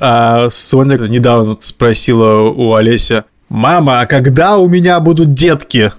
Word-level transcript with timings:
А 0.00 0.48
Соня 0.50 0.96
недавно 0.96 1.56
спросила 1.58 2.50
у 2.50 2.74
Олеся, 2.74 3.24
«Мама, 3.48 4.00
а 4.00 4.06
когда 4.06 4.56
у 4.56 4.68
меня 4.68 5.00
будут 5.00 5.34
детки?» 5.34 5.90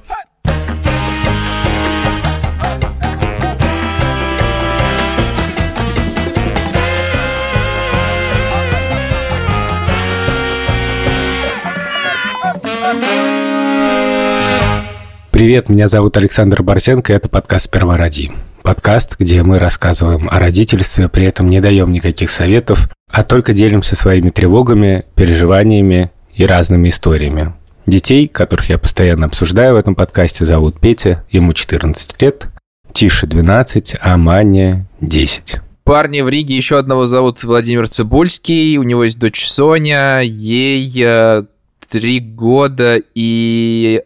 Привет, 15.32 15.70
меня 15.70 15.88
зовут 15.88 16.16
Александр 16.16 16.64
Барсенко, 16.64 17.12
и 17.12 17.16
это 17.16 17.28
подкаст 17.28 17.66
«Сперва 17.66 17.98
роди». 17.98 18.32
Подкаст, 18.62 19.16
где 19.20 19.42
мы 19.42 19.58
рассказываем 19.58 20.30
о 20.30 20.38
родительстве, 20.40 21.10
при 21.10 21.26
этом 21.26 21.50
не 21.50 21.60
даем 21.62 21.92
никаких 21.92 22.30
советов, 22.30 22.90
а 23.10 23.24
только 23.24 23.54
делимся 23.54 23.96
своими 23.96 24.30
тревогами, 24.30 25.06
переживаниями 25.16 26.12
и 26.34 26.46
разными 26.46 26.90
историями. 26.90 27.54
Детей, 27.86 28.28
которых 28.28 28.70
я 28.70 28.78
постоянно 28.78 29.26
обсуждаю 29.26 29.74
в 29.74 29.78
этом 29.78 29.96
подкасте, 29.96 30.46
зовут 30.46 30.80
Петя, 30.80 31.26
ему 31.30 31.54
14 31.54 32.22
лет, 32.22 32.48
Тише 32.94 33.26
12, 33.28 33.96
а 34.00 34.18
Маня 34.18 34.88
10. 35.02 35.58
Парни 35.84 36.22
в 36.22 36.30
Риге 36.30 36.56
еще 36.56 36.78
одного 36.78 37.06
зовут 37.06 37.44
Владимир 37.44 37.88
Цибульский, 37.88 38.78
у 38.78 38.84
него 38.84 39.04
есть 39.06 39.18
дочь 39.18 39.48
Соня, 39.48 40.20
ей 40.20 40.92
э, 41.04 41.46
три 41.90 42.20
года 42.20 43.02
и 43.16 44.04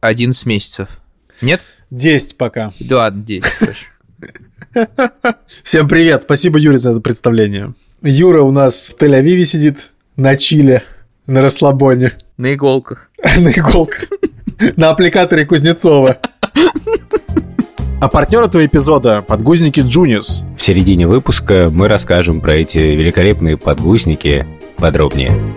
11 0.00 0.46
месяцев. 0.46 0.88
Нет? 1.40 1.60
10 1.90 2.36
пока. 2.36 2.72
Да, 2.78 2.98
ладно, 2.98 3.24
10, 3.24 3.44
хорошо. 3.44 3.86
Всем 5.64 5.88
привет, 5.88 6.22
спасибо, 6.22 6.58
Юрий, 6.58 6.78
за 6.78 6.92
это 6.92 7.00
представление. 7.00 7.74
Юра 8.06 8.42
у 8.42 8.50
нас 8.50 8.90
в 8.90 9.02
Тель-Авиве 9.02 9.44
сидит, 9.44 9.90
на 10.16 10.36
Чиле, 10.36 10.82
на 11.26 11.40
расслабоне, 11.40 12.12
На 12.36 12.52
иголках. 12.52 13.10
на 13.38 13.48
иголках, 13.48 14.04
на 14.76 14.90
аппликаторе 14.90 15.46
Кузнецова. 15.46 16.18
А 18.02 18.08
партнер 18.08 18.42
этого 18.42 18.66
эпизода– 18.66 19.22
подгузники 19.26 19.80
Джунис. 19.80 20.42
В 20.58 20.60
середине 20.60 21.06
выпуска 21.06 21.70
мы 21.72 21.88
расскажем 21.88 22.42
про 22.42 22.56
эти 22.56 22.76
великолепные 22.76 23.56
подгузники 23.56 24.46
подробнее. 24.76 25.56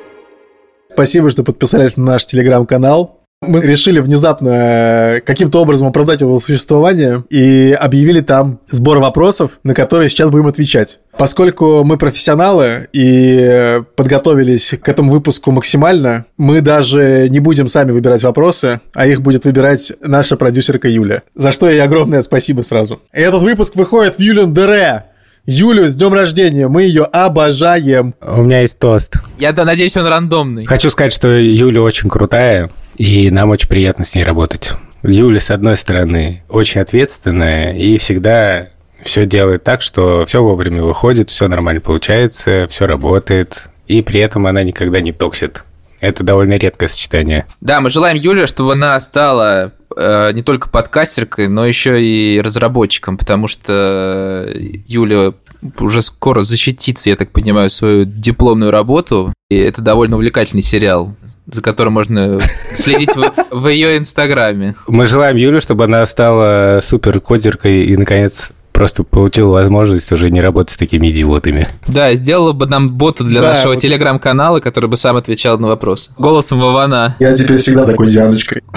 Спасибо, 0.89 1.29
что 1.29 1.43
подписались 1.43 1.97
на 1.97 2.05
наш 2.05 2.25
телеграм-канал. 2.25 3.16
Мы 3.43 3.59
решили 3.59 3.99
внезапно 3.99 4.49
э, 4.49 5.21
каким-то 5.21 5.61
образом 5.61 5.87
оправдать 5.87 6.21
его 6.21 6.39
существование 6.39 7.23
и 7.29 7.71
объявили 7.79 8.21
там 8.21 8.59
сбор 8.67 8.97
вопросов, 8.97 9.59
на 9.63 9.75
которые 9.75 10.09
сейчас 10.09 10.31
будем 10.31 10.47
отвечать. 10.47 10.99
Поскольку 11.15 11.83
мы 11.83 11.97
профессионалы 11.97 12.87
и 12.93 13.79
подготовились 13.95 14.73
к 14.81 14.89
этому 14.89 15.11
выпуску 15.11 15.51
максимально, 15.51 16.25
мы 16.39 16.61
даже 16.61 17.27
не 17.29 17.39
будем 17.39 17.67
сами 17.67 17.91
выбирать 17.91 18.23
вопросы, 18.23 18.81
а 18.93 19.05
их 19.05 19.21
будет 19.21 19.45
выбирать 19.45 19.93
наша 20.01 20.35
продюсерка 20.35 20.87
Юля. 20.87 21.21
За 21.35 21.51
что 21.51 21.69
ей 21.69 21.83
огромное 21.83 22.23
спасибо 22.23 22.63
сразу. 22.63 23.01
Этот 23.11 23.43
выпуск 23.43 23.75
выходит 23.75 24.15
в 24.15 24.19
Юлин 24.19 24.51
Дере. 24.51 25.03
Юлю, 25.45 25.87
с 25.87 25.95
днем 25.95 26.11
рождения, 26.11 26.67
мы 26.67 26.83
ее 26.83 27.03
обожаем. 27.03 28.15
У 28.19 28.41
меня 28.41 28.61
есть 28.61 28.79
тост. 28.79 29.13
Я 29.37 29.53
да, 29.53 29.63
надеюсь, 29.63 29.95
он 29.95 30.07
рандомный. 30.07 30.65
Хочу 30.65 30.89
сказать, 30.89 31.13
что 31.13 31.29
Юля 31.29 31.83
очень 31.83 32.09
крутая, 32.09 32.69
и 32.97 33.29
нам 33.31 33.49
очень 33.49 33.69
приятно 33.69 34.05
с 34.05 34.15
ней 34.15 34.23
работать. 34.23 34.73
Юля, 35.03 35.39
с 35.39 35.51
одной 35.51 35.77
стороны, 35.77 36.43
очень 36.49 36.81
ответственная 36.81 37.73
и 37.73 37.97
всегда 37.97 38.67
все 39.01 39.25
делает 39.25 39.63
так, 39.63 39.81
что 39.81 40.25
все 40.25 40.43
вовремя 40.43 40.83
выходит, 40.83 41.29
все 41.29 41.47
нормально 41.47 41.81
получается, 41.81 42.67
все 42.69 42.87
работает, 42.87 43.69
и 43.87 44.01
при 44.01 44.19
этом 44.19 44.47
она 44.47 44.63
никогда 44.63 44.99
не 44.99 45.11
токсит. 45.11 45.63
Это 45.99 46.23
довольно 46.23 46.57
редкое 46.57 46.87
сочетание. 46.87 47.47
Да, 47.61 47.81
мы 47.81 47.89
желаем 47.89 48.17
Юле, 48.17 48.45
чтобы 48.45 48.73
она 48.73 48.99
стала 48.99 49.71
э, 49.95 50.31
не 50.33 50.43
только 50.43 50.69
подкастеркой, 50.69 51.47
но 51.47 51.65
еще 51.65 52.01
и 52.03 52.39
разработчиком, 52.39 53.17
потому 53.17 53.47
что 53.47 54.51
Юля 54.87 55.33
уже 55.79 56.01
скоро 56.03 56.41
защитится, 56.41 57.09
я 57.09 57.15
так 57.15 57.31
понимаю, 57.31 57.69
свою 57.71 58.05
дипломную 58.05 58.71
работу. 58.71 59.33
И 59.49 59.55
это 59.57 59.81
довольно 59.81 60.17
увлекательный 60.17 60.61
сериал, 60.61 61.15
за 61.51 61.61
которым 61.61 61.93
можно 61.93 62.39
следить 62.73 63.15
в, 63.15 63.33
в 63.51 63.67
ее 63.67 63.97
инстаграме. 63.97 64.75
Мы 64.87 65.05
желаем 65.05 65.35
Юле, 65.37 65.59
чтобы 65.59 65.85
она 65.85 66.05
стала 66.05 66.79
супер 66.81 67.19
кодеркой 67.19 67.83
и, 67.85 67.95
наконец, 67.97 68.51
просто 68.73 69.03
получила 69.03 69.53
возможность 69.53 70.11
уже 70.11 70.29
не 70.29 70.39
работать 70.41 70.73
с 70.73 70.77
такими 70.77 71.09
идиотами. 71.09 71.67
Да, 71.87 72.13
сделала 72.13 72.51
бы 72.53 72.67
нам 72.67 72.91
бота 72.91 73.23
для 73.23 73.41
Да, 73.41 73.53
нашего 73.53 73.73
вот. 73.73 73.81
телеграм-канала, 73.81 74.59
который 74.59 74.89
бы 74.89 74.97
сам 74.97 75.15
отвечал 75.15 75.57
на 75.57 75.67
вопросы. 75.67 76.11
Голосом 76.17 76.59
Вована. 76.59 77.15
Я 77.19 77.33
теперь 77.33 77.57
всегда 77.57 77.85
такой 77.85 78.07
Дианочкой. 78.07 78.61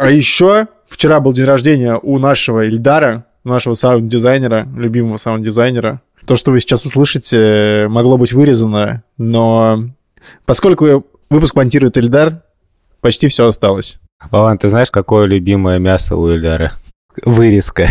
А 0.00 0.10
еще 0.10 0.68
вчера 0.86 1.18
был 1.18 1.32
день 1.32 1.46
рождения 1.46 1.98
у 2.00 2.20
нашего 2.20 2.64
Ильдара, 2.66 3.24
нашего 3.42 3.74
саунд-дизайнера, 3.74 4.68
любимого 4.76 5.16
саунд-дизайнера. 5.16 6.00
То, 6.24 6.36
что 6.36 6.52
вы 6.52 6.60
сейчас 6.60 6.86
услышите, 6.86 7.86
могло 7.88 8.16
быть 8.16 8.32
вырезано, 8.32 9.02
но 9.16 9.80
поскольку 10.46 11.04
выпуск 11.30 11.54
монтирует 11.54 11.96
Ильдар, 11.96 12.42
почти 13.00 13.28
все 13.28 13.46
осталось. 13.48 13.98
Вован, 14.30 14.58
ты 14.58 14.68
знаешь, 14.68 14.90
какое 14.90 15.26
любимое 15.26 15.78
мясо 15.78 16.16
у 16.16 16.28
Ильдара? 16.30 16.72
Вырезка. 17.24 17.88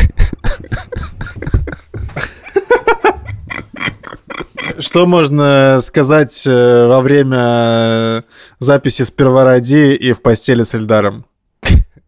Что 4.80 5.08
можно 5.08 5.80
сказать 5.82 6.46
э, 6.46 6.88
во 6.88 7.02
время 7.02 8.24
записи 8.60 9.04
с 9.04 9.12
Первороди 9.12 9.96
и 9.96 10.12
в 10.12 10.22
постели 10.22 10.62
с 10.62 10.76
Ильдаром? 10.76 11.26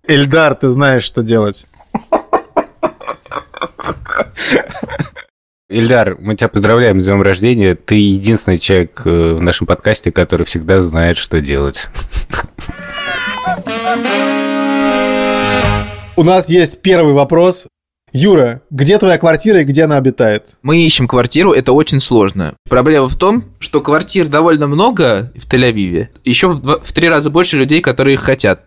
Ильдар, 0.07 0.53
ты 0.56 0.69
знаешь, 0.69 1.03
что 1.03 1.23
делать. 1.23 1.66
Ильдар, 5.69 6.18
мы 6.19 6.35
тебя 6.35 6.47
поздравляем 6.47 7.00
с 7.00 7.06
днем 7.06 7.22
рождения. 7.22 7.75
Ты 7.75 7.94
единственный 7.96 8.57
человек 8.57 9.03
э, 9.06 9.34
в 9.35 9.41
нашем 9.41 9.68
подкасте, 9.68 10.12
который 10.12 10.44
всегда 10.47 10.81
знает, 10.81 11.16
что 11.18 11.40
делать. 11.41 11.88
У 16.16 16.24
нас 16.24 16.50
есть 16.50 16.81
первый 16.81 17.13
вопрос. 17.13 17.68
Юра, 18.12 18.63
где 18.72 18.97
твоя 18.97 19.19
квартира 19.19 19.62
и 19.62 19.63
где 19.63 19.84
она 19.84 19.97
обитает? 19.97 20.56
Мы 20.63 20.84
ищем 20.84 21.07
квартиру, 21.07 21.52
это 21.53 21.74
очень 21.74 22.00
сложно. 22.00 22.56
Проблема 22.68 23.07
в 23.07 23.16
том, 23.16 23.44
что 23.59 23.81
квартир 23.81 24.28
довольно 24.28 24.66
много 24.66 25.31
в 25.36 25.47
Тель-Авиве. 25.47 26.07
Еще 26.25 26.47
в, 26.47 26.62
два- 26.63 26.80
в 26.80 26.91
три 26.91 27.07
раза 27.07 27.30
больше 27.30 27.57
людей, 27.57 27.81
которые 27.81 28.16
их 28.16 28.22
хотят. 28.22 28.63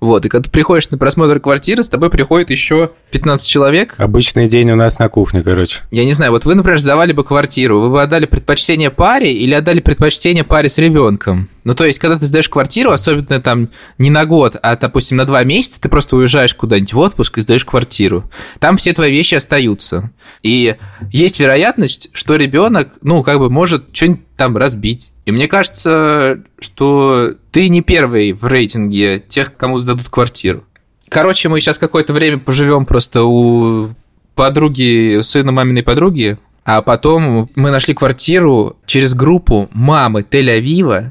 Вот, 0.00 0.24
и 0.24 0.28
когда 0.28 0.44
ты 0.44 0.50
приходишь 0.50 0.90
на 0.90 0.98
просмотр 0.98 1.38
квартиры, 1.40 1.82
с 1.82 1.88
тобой 1.88 2.08
приходит 2.08 2.50
еще 2.50 2.90
15 3.10 3.46
человек. 3.46 3.94
Обычный 3.98 4.48
день 4.48 4.70
у 4.70 4.76
нас 4.76 4.98
на 4.98 5.08
кухне, 5.08 5.42
короче. 5.42 5.80
Я 5.90 6.04
не 6.06 6.14
знаю, 6.14 6.32
вот 6.32 6.46
вы, 6.46 6.54
например, 6.54 6.78
сдавали 6.78 7.12
бы 7.12 7.22
квартиру, 7.22 7.80
вы 7.80 7.90
бы 7.90 8.02
отдали 8.02 8.24
предпочтение 8.24 8.90
паре 8.90 9.32
или 9.32 9.52
отдали 9.52 9.80
предпочтение 9.80 10.42
паре 10.42 10.70
с 10.70 10.78
ребенком? 10.78 11.48
Ну, 11.64 11.74
то 11.74 11.84
есть, 11.84 11.98
когда 11.98 12.18
ты 12.18 12.24
сдаешь 12.24 12.48
квартиру, 12.48 12.90
особенно 12.90 13.40
там 13.40 13.68
не 13.98 14.10
на 14.10 14.24
год, 14.24 14.56
а, 14.62 14.76
допустим, 14.76 15.16
на 15.16 15.24
два 15.24 15.44
месяца, 15.44 15.80
ты 15.80 15.88
просто 15.88 16.16
уезжаешь 16.16 16.54
куда-нибудь 16.54 16.92
в 16.92 16.98
отпуск 16.98 17.38
и 17.38 17.40
сдаешь 17.40 17.64
квартиру. 17.64 18.30
Там 18.58 18.76
все 18.76 18.92
твои 18.92 19.12
вещи 19.12 19.34
остаются. 19.34 20.10
И 20.42 20.76
есть 21.12 21.38
вероятность, 21.40 22.10
что 22.12 22.36
ребенок, 22.36 22.94
ну, 23.02 23.22
как 23.22 23.38
бы 23.38 23.50
может 23.50 23.88
что-нибудь 23.92 24.20
там 24.36 24.56
разбить. 24.56 25.12
И 25.26 25.32
мне 25.32 25.48
кажется, 25.48 26.42
что 26.58 27.34
ты 27.52 27.68
не 27.68 27.82
первый 27.82 28.32
в 28.32 28.46
рейтинге 28.46 29.18
тех, 29.18 29.56
кому 29.56 29.78
сдадут 29.78 30.08
квартиру. 30.08 30.64
Короче, 31.08 31.48
мы 31.48 31.60
сейчас 31.60 31.76
какое-то 31.76 32.12
время 32.12 32.38
поживем 32.38 32.86
просто 32.86 33.24
у 33.24 33.90
подруги, 34.34 35.20
сына 35.22 35.52
маминой 35.52 35.82
подруги, 35.82 36.38
а 36.64 36.82
потом 36.82 37.50
мы 37.56 37.70
нашли 37.70 37.94
квартиру 37.94 38.76
через 38.86 39.14
группу 39.14 39.68
мамы 39.72 40.20
Тель-Авива. 40.20 41.10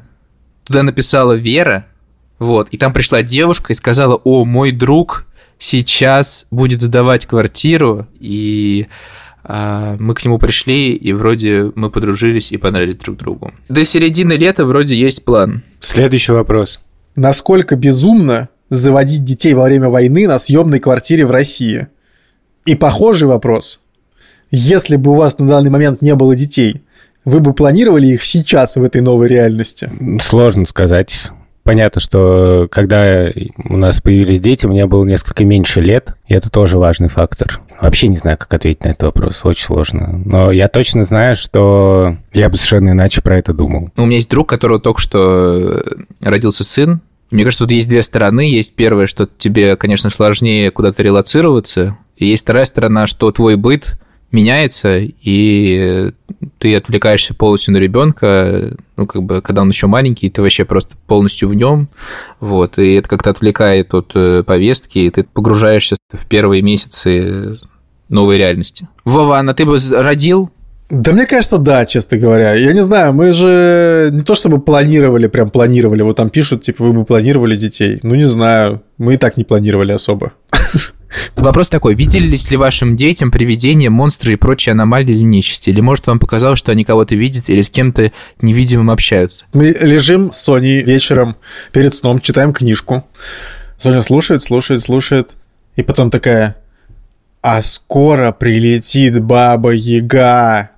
Туда 0.64 0.82
написала 0.82 1.32
Вера, 1.32 1.86
вот, 2.38 2.68
и 2.70 2.78
там 2.78 2.92
пришла 2.92 3.22
девушка 3.22 3.72
и 3.72 3.76
сказала, 3.76 4.14
о, 4.16 4.44
мой 4.44 4.72
друг 4.72 5.26
сейчас 5.58 6.46
будет 6.50 6.80
сдавать 6.80 7.26
квартиру, 7.26 8.06
и 8.18 8.86
а, 9.44 9.96
мы 9.98 10.14
к 10.14 10.24
нему 10.24 10.38
пришли, 10.38 10.94
и 10.94 11.12
вроде 11.12 11.70
мы 11.74 11.90
подружились 11.90 12.52
и 12.52 12.56
понравились 12.56 12.96
друг 12.96 13.18
другу. 13.18 13.52
До 13.68 13.84
середины 13.84 14.34
лета 14.34 14.64
вроде 14.64 14.94
есть 14.94 15.24
план. 15.24 15.62
Следующий 15.80 16.32
вопрос. 16.32 16.80
Насколько 17.16 17.76
безумно 17.76 18.48
заводить 18.70 19.24
детей 19.24 19.54
во 19.54 19.64
время 19.64 19.88
войны 19.88 20.26
на 20.26 20.38
съемной 20.38 20.80
квартире 20.80 21.26
в 21.26 21.30
России? 21.30 21.88
И 22.64 22.74
похожий 22.74 23.28
вопрос. 23.28 23.80
Если 24.50 24.96
бы 24.96 25.12
у 25.12 25.14
вас 25.14 25.38
на 25.38 25.46
данный 25.46 25.70
момент 25.70 26.02
не 26.02 26.14
было 26.14 26.34
детей, 26.36 26.82
вы 27.24 27.40
бы 27.40 27.52
планировали 27.52 28.06
их 28.06 28.24
сейчас 28.24 28.76
в 28.76 28.82
этой 28.82 29.00
новой 29.00 29.28
реальности? 29.28 29.90
Сложно 30.20 30.66
сказать. 30.66 31.30
Понятно, 31.62 32.00
что 32.00 32.68
когда 32.70 33.28
у 33.68 33.76
нас 33.76 34.00
появились 34.00 34.40
дети, 34.40 34.66
мне 34.66 34.86
было 34.86 35.04
несколько 35.04 35.44
меньше 35.44 35.80
лет, 35.80 36.16
и 36.26 36.34
это 36.34 36.50
тоже 36.50 36.78
важный 36.78 37.08
фактор. 37.08 37.60
Вообще 37.80 38.08
не 38.08 38.16
знаю, 38.16 38.38
как 38.38 38.52
ответить 38.52 38.84
на 38.84 38.88
этот 38.88 39.02
вопрос. 39.04 39.40
Очень 39.44 39.66
сложно. 39.66 40.20
Но 40.24 40.50
я 40.50 40.68
точно 40.68 41.02
знаю, 41.02 41.36
что 41.36 42.16
я 42.32 42.48
бы 42.48 42.56
совершенно 42.56 42.90
иначе 42.90 43.22
про 43.22 43.38
это 43.38 43.52
думал. 43.52 43.90
У 43.96 44.06
меня 44.06 44.16
есть 44.16 44.30
друг, 44.30 44.48
которого 44.48 44.80
только 44.80 45.00
что 45.00 45.80
э, 45.80 45.82
родился 46.20 46.64
сын. 46.64 47.00
Мне 47.30 47.44
кажется, 47.44 47.64
тут 47.64 47.72
есть 47.72 47.88
две 47.88 48.02
стороны. 48.02 48.50
Есть 48.50 48.74
первое, 48.74 49.06
что 49.06 49.26
тебе, 49.26 49.76
конечно, 49.76 50.10
сложнее 50.10 50.70
куда-то 50.70 51.02
релацироваться. 51.02 51.96
И 52.16 52.26
есть 52.26 52.42
вторая 52.42 52.64
сторона, 52.64 53.06
что 53.06 53.30
твой 53.32 53.56
быт 53.56 53.98
меняется, 54.32 54.98
и 54.98 56.10
ты 56.60 56.76
отвлекаешься 56.76 57.34
полностью 57.34 57.72
на 57.72 57.78
ребенка, 57.78 58.76
ну, 58.96 59.06
как 59.06 59.22
бы, 59.22 59.40
когда 59.40 59.62
он 59.62 59.70
еще 59.70 59.86
маленький, 59.86 60.28
ты 60.28 60.42
вообще 60.42 60.66
просто 60.66 60.94
полностью 61.06 61.48
в 61.48 61.54
нем, 61.54 61.88
вот, 62.38 62.78
и 62.78 62.92
это 62.94 63.08
как-то 63.08 63.30
отвлекает 63.30 63.94
от 63.94 64.12
э, 64.14 64.44
повестки, 64.46 64.98
и 64.98 65.10
ты 65.10 65.24
погружаешься 65.24 65.96
в 66.12 66.26
первые 66.26 66.60
месяцы 66.60 67.58
новой 68.10 68.36
реальности. 68.36 68.88
Вова, 69.06 69.38
а 69.38 69.54
ты 69.54 69.64
бы 69.64 69.78
родил 69.90 70.50
да 70.90 71.12
мне 71.12 71.24
кажется, 71.24 71.58
да, 71.58 71.86
честно 71.86 72.18
говоря. 72.18 72.52
Я 72.54 72.72
не 72.72 72.82
знаю, 72.82 73.12
мы 73.12 73.32
же 73.32 74.08
не 74.10 74.22
то 74.22 74.34
чтобы 74.34 74.60
планировали, 74.60 75.28
прям 75.28 75.48
планировали. 75.48 76.02
Вот 76.02 76.16
там 76.16 76.30
пишут, 76.30 76.62
типа, 76.62 76.82
вы 76.82 76.92
бы 76.92 77.04
планировали 77.04 77.54
детей. 77.54 78.00
Ну, 78.02 78.16
не 78.16 78.24
знаю. 78.24 78.82
Мы 78.98 79.14
и 79.14 79.16
так 79.16 79.36
не 79.36 79.44
планировали 79.44 79.92
особо. 79.92 80.32
Вопрос 81.36 81.68
такой, 81.68 81.94
виделись 81.94 82.50
ли 82.50 82.56
вашим 82.56 82.96
детям 82.96 83.30
привидения, 83.30 83.90
монстры 83.90 84.34
и 84.34 84.36
прочие 84.36 84.72
аномалии 84.72 85.12
или 85.12 85.22
нечисти? 85.22 85.70
Или 85.70 85.80
может 85.80 86.06
вам 86.06 86.18
показалось, 86.18 86.58
что 86.58 86.72
они 86.72 86.84
кого-то 86.84 87.14
видят 87.14 87.48
или 87.48 87.62
с 87.62 87.70
кем-то 87.70 88.12
невидимым 88.40 88.90
общаются? 88.90 89.44
Мы 89.52 89.76
лежим 89.80 90.30
с 90.30 90.36
Соней 90.36 90.82
вечером 90.82 91.36
перед 91.72 91.94
сном, 91.94 92.20
читаем 92.20 92.52
книжку. 92.52 93.06
Соня 93.78 94.02
слушает, 94.02 94.42
слушает, 94.42 94.82
слушает. 94.82 95.36
И 95.76 95.82
потом 95.82 96.10
такая, 96.10 96.56
а 97.42 97.62
скоро 97.62 98.32
прилетит 98.32 99.20
Баба 99.20 99.70
Яга. 99.70 100.70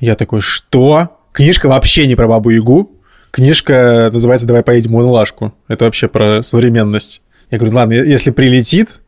Я 0.00 0.16
такой, 0.16 0.40
что? 0.40 1.16
Книжка 1.32 1.68
вообще 1.68 2.06
не 2.06 2.16
про 2.16 2.26
Бабу 2.26 2.50
Ягу. 2.50 2.90
Книжка 3.30 4.10
называется 4.12 4.46
«Давай 4.46 4.62
поедем 4.62 4.92
в 4.92 4.98
Лашку». 4.98 5.54
Это 5.68 5.86
вообще 5.86 6.08
про 6.08 6.42
современность. 6.42 7.22
Я 7.50 7.58
говорю, 7.58 7.76
ладно, 7.76 7.92
если 7.94 8.30
прилетит, 8.30 8.98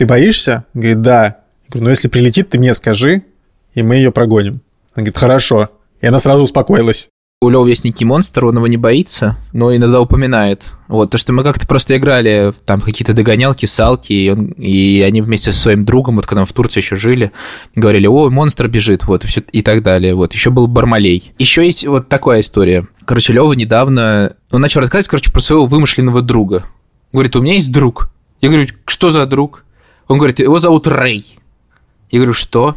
ты 0.00 0.06
боишься? 0.06 0.64
Он 0.74 0.80
говорит, 0.80 1.02
да. 1.02 1.24
Я 1.24 1.34
говорю, 1.68 1.84
ну 1.84 1.90
если 1.90 2.08
прилетит, 2.08 2.48
ты 2.48 2.58
мне 2.58 2.72
скажи, 2.72 3.22
и 3.74 3.82
мы 3.82 3.96
ее 3.96 4.10
прогоним. 4.12 4.62
Он 4.96 5.02
говорит, 5.04 5.18
хорошо. 5.18 5.68
И 6.00 6.06
она 6.06 6.18
сразу 6.18 6.42
успокоилась. 6.42 7.10
У 7.42 7.50
Лёва 7.50 7.66
есть 7.66 7.84
некий 7.84 8.06
монстр, 8.06 8.46
он 8.46 8.56
его 8.56 8.66
не 8.66 8.78
боится, 8.78 9.36
но 9.52 9.76
иногда 9.76 10.00
упоминает. 10.00 10.72
Вот, 10.88 11.10
то, 11.10 11.18
что 11.18 11.34
мы 11.34 11.42
как-то 11.42 11.66
просто 11.66 11.98
играли 11.98 12.54
там 12.64 12.80
какие-то 12.80 13.12
догонялки, 13.12 13.66
салки, 13.66 14.12
и, 14.14 14.30
он, 14.30 14.52
и 14.52 15.02
они 15.02 15.20
вместе 15.20 15.52
со 15.52 15.60
своим 15.60 15.84
другом, 15.84 16.16
вот 16.16 16.26
когда 16.26 16.40
мы 16.40 16.46
в 16.46 16.52
Турции 16.54 16.80
еще 16.80 16.96
жили, 16.96 17.30
говорили, 17.74 18.06
о, 18.06 18.30
монстр 18.30 18.68
бежит, 18.68 19.04
вот, 19.04 19.24
и, 19.24 19.26
все, 19.26 19.42
и 19.52 19.60
так 19.60 19.82
далее. 19.82 20.14
Вот, 20.14 20.32
еще 20.32 20.48
был 20.48 20.66
Бармалей. 20.66 21.34
Еще 21.38 21.66
есть 21.66 21.86
вот 21.86 22.08
такая 22.08 22.40
история. 22.40 22.88
Короче, 23.04 23.34
Лёва 23.34 23.52
недавно, 23.52 24.34
он 24.50 24.62
начал 24.62 24.80
рассказывать, 24.80 25.08
короче, 25.08 25.30
про 25.30 25.40
своего 25.40 25.66
вымышленного 25.66 26.22
друга. 26.22 26.64
Говорит, 27.12 27.36
у 27.36 27.42
меня 27.42 27.54
есть 27.54 27.70
друг. 27.70 28.10
Я 28.40 28.48
говорю, 28.48 28.66
что 28.86 29.10
за 29.10 29.26
друг? 29.26 29.64
Он 30.10 30.18
говорит, 30.18 30.40
его 30.40 30.58
зовут 30.58 30.88
Рэй. 30.88 31.24
Я 32.10 32.18
говорю, 32.18 32.32
что? 32.32 32.74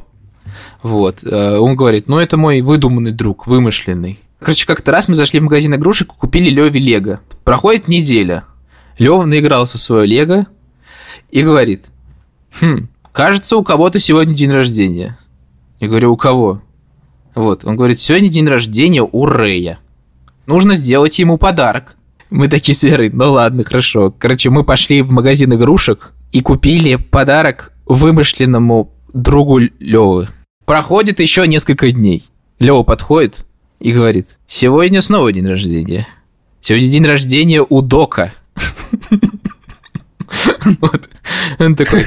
Вот. 0.84 1.24
Э, 1.24 1.58
он 1.58 1.76
говорит, 1.76 2.08
ну, 2.08 2.20
это 2.20 2.38
мой 2.38 2.62
выдуманный 2.62 3.12
друг, 3.12 3.48
вымышленный. 3.48 4.20
Короче, 4.40 4.68
как-то 4.68 4.92
раз 4.92 5.08
мы 5.08 5.16
зашли 5.16 5.40
в 5.40 5.44
магазин 5.44 5.74
игрушек 5.74 6.10
и 6.10 6.16
купили 6.16 6.52
Леве 6.52 6.80
Лего. 6.80 7.22
Проходит 7.44 7.88
неделя. 7.88 8.44
Лева 9.00 9.24
наигрался 9.26 9.80
в 9.80 9.82
свое 9.82 10.06
Лего 10.06 10.46
и 11.32 11.42
говорит, 11.42 11.86
хм, 12.62 12.88
кажется, 13.12 13.58
у 13.58 13.64
кого-то 13.64 13.98
сегодня 13.98 14.36
день 14.36 14.52
рождения. 14.52 15.18
Я 15.80 15.88
говорю, 15.88 16.14
у 16.14 16.18
кого? 16.18 16.62
Вот, 17.34 17.66
он 17.66 17.76
говорит, 17.76 18.00
сегодня 18.00 18.30
день 18.30 18.48
рождения 18.48 19.02
у 19.02 19.26
Рэя. 19.26 19.80
Нужно 20.46 20.76
сделать 20.76 21.18
ему 21.18 21.40
подарок. 21.40 21.96
Мы 22.30 22.48
такие 22.48 22.76
с 22.76 22.84
Верой, 22.84 23.10
ну 23.10 23.32
ладно, 23.32 23.64
хорошо. 23.64 24.14
Короче, 24.20 24.52
мы 24.52 24.64
пошли 24.64 25.02
в 25.02 25.12
магазин 25.12 25.52
игрушек, 25.56 26.14
и 26.34 26.42
купили 26.42 26.96
подарок 26.96 27.72
вымышленному 27.86 28.92
другу 29.14 29.60
Левы. 29.80 30.28
Проходит 30.66 31.20
еще 31.20 31.48
несколько 31.48 31.92
дней. 31.92 32.26
Лева 32.60 32.84
подходит 32.84 33.46
и 33.80 33.94
говорит, 33.94 34.28
сегодня 34.48 35.02
снова 35.02 35.32
день 35.32 35.48
рождения. 35.48 36.08
Сегодня 36.62 36.90
день 36.90 37.06
рождения 37.06 37.66
у 37.68 37.82
Дока. 37.82 38.34
Вот. 40.82 41.10
Он 41.60 41.76
такой, 41.76 42.06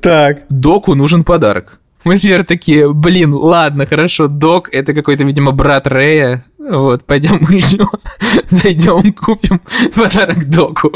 так, 0.00 0.44
Доку 0.48 0.94
нужен 0.94 1.24
подарок. 1.24 1.80
Мы 2.04 2.16
с 2.16 2.24
Верой 2.24 2.44
такие, 2.44 2.92
блин, 2.92 3.32
ладно, 3.32 3.86
хорошо, 3.86 4.28
Док, 4.28 4.68
это 4.72 4.92
какой-то, 4.92 5.24
видимо, 5.24 5.52
брат 5.52 5.86
Рэя. 5.86 6.44
Вот, 6.58 7.04
пойдем 7.04 7.38
мы 7.40 7.54
еще 7.54 7.86
зайдем, 8.48 9.12
купим 9.14 9.60
подарок 9.94 10.48
Доку. 10.48 10.92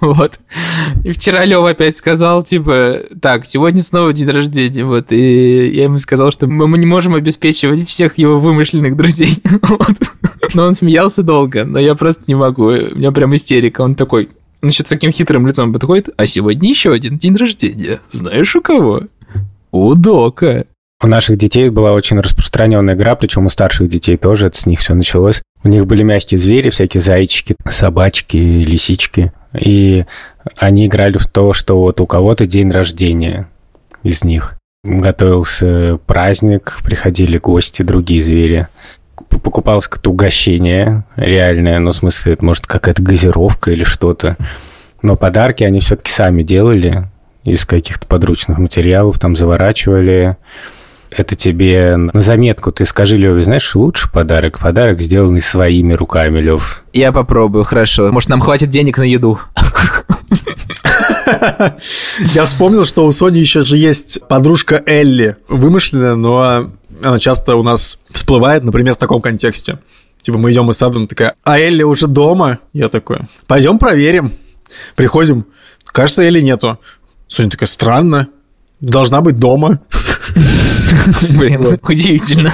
Вот. 0.00 0.38
И 1.04 1.12
вчера 1.12 1.44
Лева 1.44 1.70
опять 1.70 1.96
сказал, 1.96 2.42
типа, 2.42 3.00
так, 3.20 3.46
сегодня 3.46 3.82
снова 3.82 4.12
день 4.12 4.30
рождения, 4.30 4.84
вот, 4.84 5.10
и 5.10 5.68
я 5.68 5.84
ему 5.84 5.98
сказал, 5.98 6.30
что 6.30 6.46
мы 6.46 6.78
не 6.78 6.86
можем 6.86 7.14
обеспечивать 7.14 7.88
всех 7.88 8.18
его 8.18 8.38
вымышленных 8.38 8.96
друзей. 8.96 9.42
Вот. 9.68 9.96
Но 10.54 10.64
он 10.64 10.74
смеялся 10.74 11.22
долго, 11.22 11.64
но 11.64 11.78
я 11.78 11.94
просто 11.94 12.22
не 12.26 12.34
могу, 12.34 12.66
у 12.66 12.96
меня 12.96 13.12
прям 13.12 13.34
истерика. 13.34 13.82
Он 13.82 13.94
такой, 13.94 14.30
значит, 14.62 14.86
с 14.86 14.90
таким 14.90 15.12
хитрым 15.12 15.46
лицом 15.46 15.72
подходит, 15.72 16.10
а 16.16 16.26
сегодня 16.26 16.70
еще 16.70 16.92
один 16.92 17.18
день 17.18 17.36
рождения. 17.36 18.00
Знаешь, 18.10 18.54
у 18.56 18.62
кого? 18.62 19.02
У 19.70 19.94
Дока. 19.94 20.64
У 21.00 21.06
наших 21.06 21.38
детей 21.38 21.70
была 21.70 21.92
очень 21.92 22.18
распространенная 22.18 22.94
игра, 22.94 23.14
причем 23.14 23.46
у 23.46 23.50
старших 23.50 23.88
детей 23.88 24.16
тоже, 24.16 24.48
это 24.48 24.58
с 24.58 24.66
них 24.66 24.80
все 24.80 24.94
началось. 24.94 25.42
У 25.62 25.68
них 25.68 25.86
были 25.86 26.02
мягкие 26.02 26.38
звери, 26.38 26.70
всякие 26.70 27.00
зайчики, 27.00 27.54
собачки, 27.68 28.36
лисички. 28.36 29.32
И 29.56 30.06
они 30.56 30.86
играли 30.86 31.18
в 31.18 31.26
то, 31.26 31.52
что 31.52 31.78
вот 31.80 32.00
у 32.00 32.06
кого-то 32.06 32.46
день 32.46 32.70
рождения 32.70 33.48
из 34.02 34.24
них. 34.24 34.56
Готовился 34.84 35.98
праздник, 36.06 36.78
приходили 36.82 37.38
гости, 37.38 37.82
другие 37.82 38.22
звери. 38.22 38.66
Покупалось 39.28 39.86
какое-то 39.86 40.10
угощение 40.10 41.04
реальное, 41.16 41.78
ну, 41.78 41.92
в 41.92 41.96
смысле, 41.96 42.34
это 42.34 42.44
может 42.44 42.66
какая-то 42.66 43.02
газировка 43.02 43.70
или 43.70 43.84
что-то. 43.84 44.36
Но 45.02 45.16
подарки 45.16 45.64
они 45.64 45.80
все-таки 45.80 46.10
сами 46.10 46.42
делали, 46.42 47.08
из 47.48 47.64
каких-то 47.64 48.06
подручных 48.06 48.58
материалов, 48.58 49.18
там 49.18 49.36
заворачивали. 49.36 50.36
Это 51.10 51.36
тебе 51.36 51.96
на 51.96 52.20
заметку. 52.20 52.70
Ты 52.70 52.84
скажи, 52.84 53.16
Лёве, 53.16 53.42
знаешь, 53.42 53.74
лучший 53.74 54.10
подарок? 54.10 54.58
Подарок, 54.58 55.00
сделанный 55.00 55.40
своими 55.40 55.94
руками, 55.94 56.38
Лев. 56.40 56.82
Я 56.92 57.12
попробую, 57.12 57.64
хорошо. 57.64 58.12
Может, 58.12 58.28
нам 58.28 58.40
хватит 58.40 58.68
денег 58.68 58.98
на 58.98 59.04
еду? 59.04 59.38
Я 62.34 62.46
вспомнил, 62.46 62.84
что 62.84 63.06
у 63.06 63.12
Сони 63.12 63.38
еще 63.38 63.62
же 63.62 63.76
есть 63.76 64.20
подружка 64.28 64.82
Элли, 64.86 65.36
вымышленная, 65.48 66.14
но 66.14 66.70
она 67.02 67.18
часто 67.18 67.56
у 67.56 67.62
нас 67.62 67.98
всплывает, 68.10 68.64
например, 68.64 68.94
в 68.94 68.98
таком 68.98 69.20
контексте. 69.20 69.78
Типа 70.22 70.38
мы 70.38 70.52
идем 70.52 70.70
из 70.70 70.76
сада, 70.76 70.98
она 70.98 71.06
такая, 71.06 71.34
а 71.44 71.58
Элли 71.58 71.82
уже 71.82 72.06
дома? 72.06 72.58
Я 72.72 72.88
такой, 72.88 73.20
пойдем 73.46 73.78
проверим. 73.78 74.32
Приходим, 74.96 75.46
кажется, 75.84 76.22
Элли 76.22 76.40
нету. 76.40 76.78
Соня 77.28 77.50
такая, 77.50 77.66
странно, 77.68 78.28
должна 78.80 79.20
быть 79.20 79.38
дома. 79.38 79.80
Блин, 81.30 81.66
удивительно. 81.82 82.52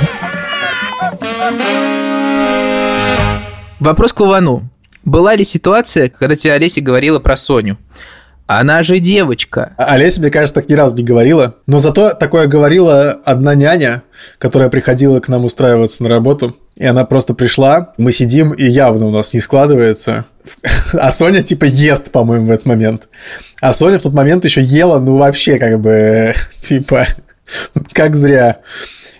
Вопрос 3.80 4.12
к 4.12 4.20
Вовану. 4.20 4.68
Была 5.04 5.34
ли 5.36 5.44
ситуация, 5.44 6.08
когда 6.08 6.34
тебе 6.34 6.54
Олеся 6.54 6.80
говорила 6.80 7.18
про 7.18 7.36
Соню? 7.36 7.78
Она 8.46 8.82
же 8.82 8.98
девочка. 8.98 9.74
А 9.78 9.94
Олеся, 9.94 10.20
мне 10.20 10.30
кажется, 10.30 10.56
так 10.56 10.68
ни 10.68 10.74
разу 10.74 10.96
не 10.96 11.04
говорила. 11.04 11.56
Но 11.66 11.78
зато 11.78 12.10
такое 12.10 12.46
говорила 12.46 13.10
одна 13.24 13.54
няня, 13.54 14.02
которая 14.38 14.68
приходила 14.68 15.20
к 15.20 15.28
нам 15.28 15.44
устраиваться 15.44 16.02
на 16.02 16.08
работу. 16.08 16.56
И 16.76 16.84
она 16.84 17.04
просто 17.04 17.34
пришла, 17.34 17.92
мы 17.96 18.12
сидим, 18.12 18.52
и 18.52 18.64
явно 18.64 19.06
у 19.06 19.10
нас 19.10 19.32
не 19.32 19.40
складывается. 19.40 20.26
А 20.92 21.10
Соня 21.10 21.42
типа 21.42 21.64
ест, 21.64 22.10
по-моему, 22.10 22.46
в 22.46 22.50
этот 22.50 22.66
момент. 22.66 23.08
А 23.60 23.72
Соня 23.72 23.98
в 23.98 24.02
тот 24.02 24.12
момент 24.12 24.44
еще 24.44 24.62
ела, 24.62 24.98
ну 24.98 25.16
вообще 25.16 25.58
как 25.58 25.80
бы, 25.80 26.34
типа, 26.60 27.06
как 27.92 28.16
зря. 28.16 28.60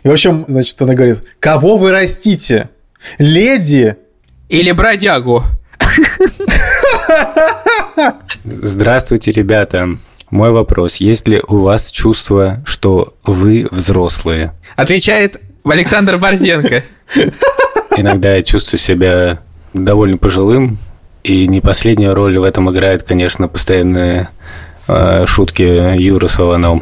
И 0.03 0.09
в 0.09 0.13
общем, 0.13 0.45
значит, 0.49 0.81
она 0.83 0.95
говорит, 0.95 1.23
кого 1.41 1.77
вы 1.77 1.93
растите? 1.93 2.69
Леди? 3.19 3.97
Или 4.49 4.73
бродягу? 4.73 5.43
Здравствуйте, 8.45 9.33
ребята. 9.33 9.89
Мой 10.31 10.51
вопрос. 10.51 10.97
Есть 10.97 11.29
ли 11.29 11.43
у 11.47 11.59
вас 11.59 11.91
чувство, 11.91 12.63
что 12.67 13.15
вы 13.25 13.67
взрослые? 13.71 14.53
Отвечает 14.77 15.41
Александр 15.65 16.19
Борзенко. 16.19 16.83
Иногда 17.97 18.37
я 18.37 18.43
чувствую 18.43 18.81
себя 18.81 19.39
довольно 19.73 20.19
пожилым, 20.19 20.79
и 21.25 21.49
не 21.49 21.61
последнюю 21.61 22.15
роль 22.15 22.39
в 22.39 22.43
этом 22.43 22.71
играет, 22.71 23.03
конечно, 23.03 23.49
постоянное 23.49 24.29
э, 24.87 25.25
шутки 25.27 25.97
Юры 25.99 26.29
с. 26.29 26.37
Но 26.37 26.79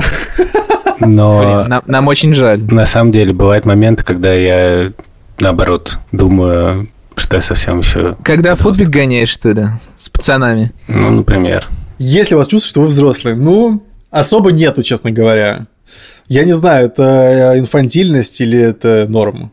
Блин, 1.40 1.68
нам, 1.68 1.82
нам 1.86 2.08
очень 2.08 2.34
жаль. 2.34 2.60
на 2.62 2.86
самом 2.86 3.12
деле 3.12 3.32
бывают 3.32 3.64
моменты, 3.64 4.04
когда 4.04 4.32
я, 4.32 4.92
наоборот, 5.38 5.98
думаю, 6.12 6.88
что 7.16 7.36
я 7.36 7.42
совсем 7.42 7.80
еще... 7.80 8.16
Когда 8.22 8.54
футбик 8.54 8.88
гоняешь, 8.88 9.30
что 9.30 9.50
ли, 9.50 9.66
с 9.96 10.08
пацанами? 10.08 10.72
Ну, 10.86 11.10
например. 11.10 11.66
Если 11.98 12.34
у 12.34 12.38
вас 12.38 12.46
чувствуете, 12.46 12.70
что 12.70 12.80
вы 12.82 12.86
взрослые, 12.88 13.36
ну, 13.36 13.82
особо 14.10 14.52
нету, 14.52 14.82
честно 14.82 15.10
говоря. 15.10 15.66
Я 16.28 16.44
не 16.44 16.52
знаю, 16.52 16.86
это 16.86 17.54
инфантильность 17.56 18.40
или 18.40 18.58
это 18.58 19.06
норма. 19.08 19.50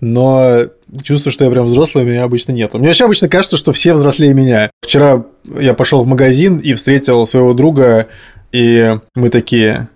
Но 0.00 0.64
чувство, 1.02 1.32
что 1.32 1.44
я 1.44 1.50
прям 1.50 1.66
взрослый, 1.66 2.04
у 2.04 2.06
меня 2.06 2.24
обычно 2.24 2.52
нет. 2.52 2.74
Мне 2.74 2.88
вообще 2.88 3.04
обычно 3.04 3.28
кажется, 3.28 3.56
что 3.56 3.72
все 3.72 3.94
взрослее 3.94 4.34
меня. 4.34 4.70
Вчера 4.82 5.24
я 5.58 5.74
пошел 5.74 6.02
в 6.04 6.06
магазин 6.06 6.58
и 6.58 6.74
встретил 6.74 7.24
своего 7.26 7.54
друга, 7.54 8.08
и 8.52 8.98
мы 9.14 9.30
такие, 9.30 9.88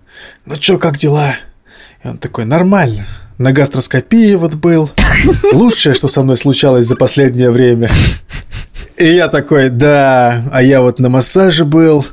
ну 0.46 0.56
чё, 0.56 0.78
как 0.78 0.96
дела? 0.96 1.36
И 2.02 2.08
он 2.08 2.18
такой, 2.18 2.44
нормально. 2.44 3.06
На 3.38 3.52
гастроскопии 3.52 4.34
вот 4.34 4.54
был. 4.54 4.90
Лучшее, 5.52 5.94
что 5.94 6.08
со 6.08 6.22
мной 6.22 6.38
случалось 6.38 6.86
за 6.86 6.96
последнее 6.96 7.50
время. 7.50 7.90
И 8.96 9.04
я 9.04 9.28
такой, 9.28 9.68
да, 9.68 10.42
а 10.52 10.62
я 10.62 10.80
вот 10.80 11.00
на 11.00 11.10
массаже 11.10 11.66
был. 11.66 12.06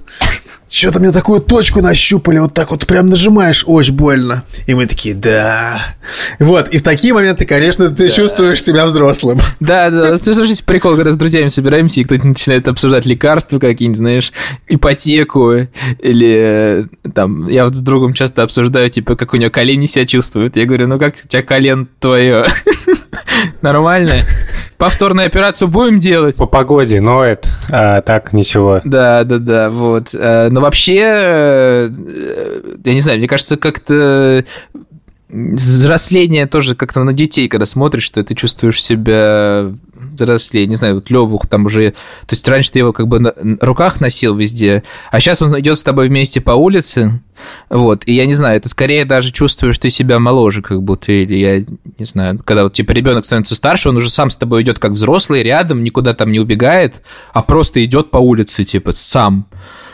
Что-то 0.73 0.99
мне 0.99 1.11
такую 1.11 1.39
точку 1.39 1.81
нащупали, 1.81 2.39
вот 2.39 2.55
так 2.55 2.71
вот 2.71 2.87
прям 2.87 3.07
нажимаешь, 3.07 3.63
очень 3.67 3.93
больно. 3.93 4.43
И 4.65 4.73
мы 4.73 4.87
такие, 4.87 5.13
да. 5.13 5.79
Вот, 6.39 6.67
и 6.69 6.79
в 6.79 6.81
такие 6.81 7.13
моменты, 7.13 7.45
конечно, 7.45 7.91
ты 7.91 8.09
чувствуешь 8.09 8.63
себя 8.63 8.87
взрослым. 8.87 9.39
Да, 9.59 9.91
да, 9.91 10.17
слушайте, 10.17 10.63
прикол, 10.63 10.95
когда 10.95 11.11
с 11.11 11.15
друзьями 11.15 11.49
собираемся, 11.49 12.01
и 12.01 12.03
кто-то 12.03 12.27
начинает 12.27 12.67
обсуждать 12.67 13.05
лекарства 13.05 13.59
какие-нибудь, 13.59 13.99
знаешь, 13.99 14.33
ипотеку, 14.67 15.67
или 15.99 16.87
э, 17.05 17.09
там, 17.13 17.47
я 17.49 17.65
вот 17.65 17.75
с 17.75 17.79
другом 17.81 18.13
часто 18.13 18.41
обсуждаю, 18.41 18.89
типа, 18.89 19.15
как 19.15 19.35
у 19.35 19.37
него 19.37 19.51
колени 19.51 19.85
себя 19.85 20.07
чувствуют. 20.07 20.55
Я 20.55 20.65
говорю, 20.65 20.87
ну 20.87 20.97
как 20.97 21.13
у 21.23 21.27
тебя 21.27 21.43
колен 21.43 21.87
твое? 21.99 22.47
Нормально? 23.61 24.13
Повторную 24.77 25.27
операцию 25.27 25.67
будем 25.67 25.99
делать? 25.99 26.35
По 26.35 26.45
погоде 26.45 26.99
ноет, 26.99 27.49
а 27.69 28.01
так 28.01 28.33
ничего. 28.33 28.81
Да, 28.83 29.23
да, 29.23 29.37
да, 29.37 29.69
вот. 29.69 30.09
Э, 30.13 30.49
Но 30.49 30.61
вообще, 30.61 30.99
э, 30.99 31.89
я 32.83 32.93
не 32.93 33.01
знаю, 33.01 33.19
мне 33.19 33.27
кажется, 33.27 33.55
как-то 33.57 34.43
взросление 35.29 36.45
тоже 36.45 36.75
как-то 36.75 37.03
на 37.03 37.13
детей, 37.13 37.47
когда 37.47 37.65
смотришь, 37.65 38.03
что 38.03 38.23
ты 38.23 38.35
чувствуешь 38.35 38.83
себя 38.83 39.71
взрослее. 40.13 40.67
Не 40.67 40.75
знаю, 40.75 40.95
вот 40.95 41.09
Леву 41.09 41.41
там 41.49 41.65
уже... 41.65 41.91
То 41.91 42.31
есть 42.31 42.47
раньше 42.47 42.71
ты 42.71 42.79
его 42.79 42.93
как 42.93 43.07
бы 43.07 43.19
на 43.19 43.33
руках 43.61 44.01
носил 44.01 44.35
везде, 44.35 44.83
а 45.11 45.19
сейчас 45.19 45.41
он 45.41 45.59
идет 45.59 45.77
с 45.77 45.83
тобой 45.83 46.07
вместе 46.07 46.41
по 46.41 46.51
улице, 46.51 47.21
вот, 47.69 48.03
и 48.05 48.13
я 48.13 48.25
не 48.25 48.35
знаю, 48.35 48.57
это 48.57 48.69
скорее 48.69 49.05
даже 49.05 49.31
чувствуешь 49.31 49.79
ты 49.79 49.89
себя 49.89 50.19
моложе, 50.19 50.61
как 50.61 50.83
будто, 50.83 51.11
или 51.11 51.35
я 51.35 51.59
не 51.97 52.05
знаю, 52.05 52.39
когда 52.43 52.63
вот 52.63 52.73
типа 52.73 52.91
ребенок 52.91 53.25
становится 53.25 53.55
старше, 53.55 53.89
он 53.89 53.97
уже 53.97 54.09
сам 54.09 54.29
с 54.29 54.37
тобой 54.37 54.61
идет 54.61 54.79
как 54.79 54.91
взрослый, 54.91 55.43
рядом, 55.43 55.83
никуда 55.83 56.13
там 56.13 56.31
не 56.31 56.39
убегает, 56.39 57.01
а 57.33 57.41
просто 57.41 57.83
идет 57.83 58.11
по 58.11 58.17
улице, 58.17 58.63
типа, 58.63 58.91
сам. 58.91 59.47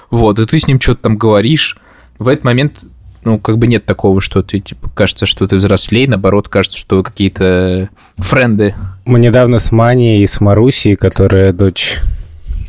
Вот, 0.09 0.39
и 0.39 0.45
ты 0.45 0.59
с 0.59 0.67
ним 0.67 0.79
что-то 0.81 1.03
там 1.03 1.17
говоришь. 1.17 1.77
В 2.17 2.27
этот 2.27 2.43
момент 2.43 2.83
ну, 3.23 3.37
как 3.37 3.57
бы 3.57 3.67
нет 3.67 3.85
такого, 3.85 4.21
что 4.21 4.43
ты, 4.43 4.59
типа, 4.59 4.89
кажется, 4.93 5.25
что 5.25 5.47
ты 5.47 5.57
взрослей, 5.57 6.07
наоборот, 6.07 6.47
кажется, 6.47 6.77
что 6.77 6.97
вы 6.97 7.03
какие-то 7.03 7.89
френды. 8.17 8.75
Мы 9.05 9.19
недавно 9.19 9.59
с 9.59 9.71
Маней 9.71 10.23
и 10.23 10.27
с 10.27 10.39
Марусей, 10.39 10.95
которая 10.95 11.51
дочь 11.53 11.99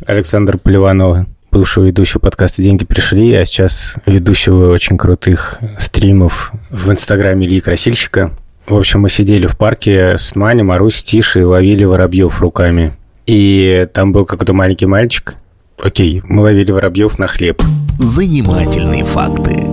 Александра 0.07 0.59
Поливанова, 0.59 1.26
бывшего 1.50 1.85
ведущего 1.85 2.21
подкаста 2.21 2.62
«Деньги 2.62 2.85
пришли», 2.85 3.33
а 3.35 3.45
сейчас 3.45 3.95
ведущего 4.07 4.73
очень 4.73 4.97
крутых 4.99 5.59
стримов 5.78 6.52
в 6.71 6.90
Инстаграме 6.90 7.47
Ильи 7.47 7.61
Красильщика. 7.61 8.33
В 8.66 8.76
общем, 8.76 9.00
мы 9.00 9.09
сидели 9.09 9.47
в 9.47 9.57
парке 9.57 10.16
с 10.19 10.35
Маней, 10.37 10.62
Марусей, 10.62 11.04
Тишей 11.04 11.42
и 11.42 11.45
ловили 11.45 11.85
воробьев 11.85 12.40
руками. 12.40 12.95
И 13.26 13.87
там 13.92 14.12
был 14.12 14.25
какой-то 14.25 14.52
маленький 14.52 14.87
мальчик. 14.87 15.35
Окей, 15.83 16.23
мы 16.25 16.42
ловили 16.42 16.71
воробьев 16.71 17.19
на 17.19 17.26
хлеб. 17.26 17.62
Занимательные 17.99 19.04
факты 19.04 19.69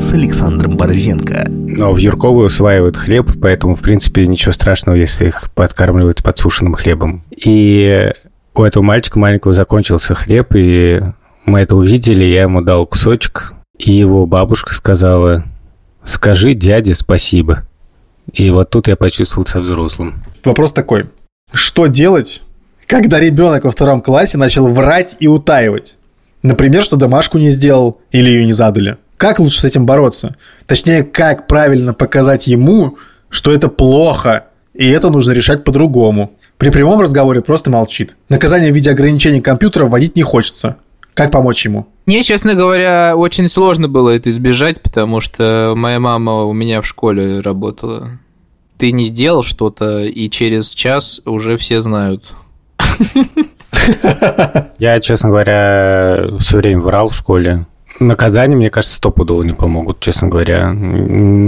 с 0.00 0.12
Александром 0.12 0.76
Борзенко. 0.76 1.46
Но 1.48 1.92
в 1.92 1.96
Юрковую 1.96 2.46
усваивают 2.46 2.96
хлеб, 2.96 3.30
поэтому, 3.40 3.74
в 3.74 3.80
принципе, 3.80 4.26
ничего 4.26 4.52
страшного, 4.52 4.96
если 4.96 5.28
их 5.28 5.50
подкармливают 5.54 6.22
подсушенным 6.22 6.74
хлебом. 6.74 7.22
И 7.30 8.12
у 8.54 8.62
этого 8.62 8.82
мальчика 8.82 9.18
маленького 9.18 9.52
закончился 9.52 10.14
хлеб, 10.14 10.54
и 10.54 11.00
мы 11.44 11.60
это 11.60 11.76
увидели, 11.76 12.24
я 12.24 12.42
ему 12.42 12.60
дал 12.60 12.86
кусочек, 12.86 13.54
и 13.78 13.92
его 13.92 14.26
бабушка 14.26 14.74
сказала, 14.74 15.44
скажи 16.04 16.54
дяде 16.54 16.94
спасибо. 16.94 17.62
И 18.32 18.50
вот 18.50 18.70
тут 18.70 18.88
я 18.88 18.96
почувствовал 18.96 19.46
себя 19.46 19.60
взрослым. 19.60 20.24
Вопрос 20.44 20.72
такой. 20.72 21.10
Что 21.52 21.86
делать, 21.86 22.42
когда 22.86 23.20
ребенок 23.20 23.64
во 23.64 23.70
втором 23.70 24.00
классе 24.00 24.36
начал 24.36 24.66
врать 24.66 25.16
и 25.20 25.28
утаивать? 25.28 25.96
Например, 26.42 26.84
что 26.84 26.96
домашку 26.96 27.38
не 27.38 27.48
сделал 27.48 28.00
или 28.10 28.30
ее 28.30 28.44
не 28.44 28.52
задали. 28.52 28.98
Как 29.16 29.38
лучше 29.38 29.60
с 29.60 29.64
этим 29.64 29.86
бороться? 29.86 30.36
Точнее, 30.66 31.02
как 31.02 31.46
правильно 31.46 31.94
показать 31.94 32.46
ему, 32.46 32.98
что 33.28 33.50
это 33.50 33.68
плохо, 33.68 34.46
и 34.74 34.88
это 34.88 35.10
нужно 35.10 35.32
решать 35.32 35.64
по-другому. 35.64 36.32
При 36.58 36.70
прямом 36.70 37.00
разговоре 37.00 37.40
просто 37.40 37.70
молчит. 37.70 38.16
Наказание 38.28 38.72
в 38.72 38.74
виде 38.74 38.90
ограничений 38.90 39.40
компьютера 39.40 39.86
вводить 39.86 40.16
не 40.16 40.22
хочется. 40.22 40.76
Как 41.14 41.30
помочь 41.30 41.64
ему? 41.64 41.86
Мне, 42.04 42.22
честно 42.22 42.54
говоря, 42.54 43.14
очень 43.16 43.48
сложно 43.48 43.88
было 43.88 44.10
это 44.10 44.28
избежать, 44.28 44.82
потому 44.82 45.20
что 45.20 45.72
моя 45.74 45.98
мама 45.98 46.44
у 46.44 46.52
меня 46.52 46.82
в 46.82 46.86
школе 46.86 47.40
работала. 47.40 48.18
Ты 48.76 48.92
не 48.92 49.06
сделал 49.06 49.42
что-то, 49.42 50.02
и 50.02 50.28
через 50.28 50.68
час 50.70 51.22
уже 51.24 51.56
все 51.56 51.80
знают. 51.80 52.22
Я, 54.78 55.00
честно 55.00 55.30
говоря, 55.30 56.36
все 56.38 56.58
время 56.58 56.80
врал 56.80 57.08
в 57.08 57.16
школе. 57.16 57.66
Наказания, 57.98 58.56
мне 58.56 58.70
кажется, 58.70 58.96
стопудово 58.96 59.42
не 59.42 59.52
помогут, 59.52 60.00
честно 60.00 60.28
говоря. 60.28 60.74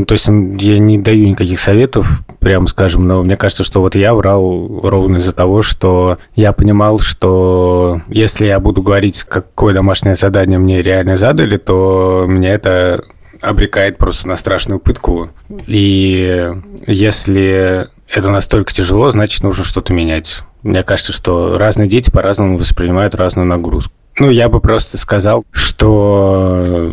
То 0.07 0.13
есть 0.13 0.27
я 0.27 0.79
не 0.79 0.99
даю 0.99 1.29
никаких 1.29 1.61
советов, 1.61 2.23
прямо 2.41 2.67
скажем, 2.69 3.07
но 3.07 3.23
мне 3.23 3.37
кажется, 3.37 3.65
что 3.65 3.81
вот 3.81 3.95
я 3.95 4.15
врал 4.15 4.81
ровно 4.83 5.19
из-за 5.19 5.33
того, 5.33 5.63
что 5.63 6.19
я 6.35 6.53
понимал, 6.53 7.01
что 7.01 8.01
если 8.09 8.47
я 8.47 8.61
буду 8.61 8.83
говорить, 8.83 9.25
какое 9.25 9.75
домашнее 9.75 10.15
задание 10.15 10.59
мне 10.59 10.83
реально 10.83 11.17
задали, 11.17 11.57
то 11.57 12.25
мне 12.27 12.51
это 12.51 13.03
обрекает 13.41 13.99
просто 13.99 14.29
на 14.29 14.37
страшную 14.37 14.81
пытку. 14.81 15.29
И 15.67 16.51
если 16.87 17.89
это 18.09 18.31
настолько 18.31 18.73
тяжело, 18.73 19.11
значит, 19.11 19.43
нужно 19.43 19.65
что-то 19.65 19.93
менять. 19.93 20.41
Мне 20.63 20.83
кажется, 20.83 21.13
что 21.13 21.57
разные 21.59 21.89
дети 21.89 22.11
по-разному 22.11 22.59
воспринимают 22.59 23.15
разную 23.15 23.47
нагрузку. 23.47 23.93
Ну, 24.21 24.31
я 24.31 24.49
бы 24.49 24.61
просто 24.61 24.99
сказал, 24.99 25.45
что 25.53 26.93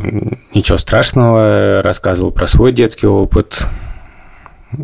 ничего 0.54 0.78
страшного, 0.78 1.82
рассказывал 1.82 2.32
про 2.32 2.48
свой 2.48 2.72
детский 2.72 3.08
опыт, 3.08 3.64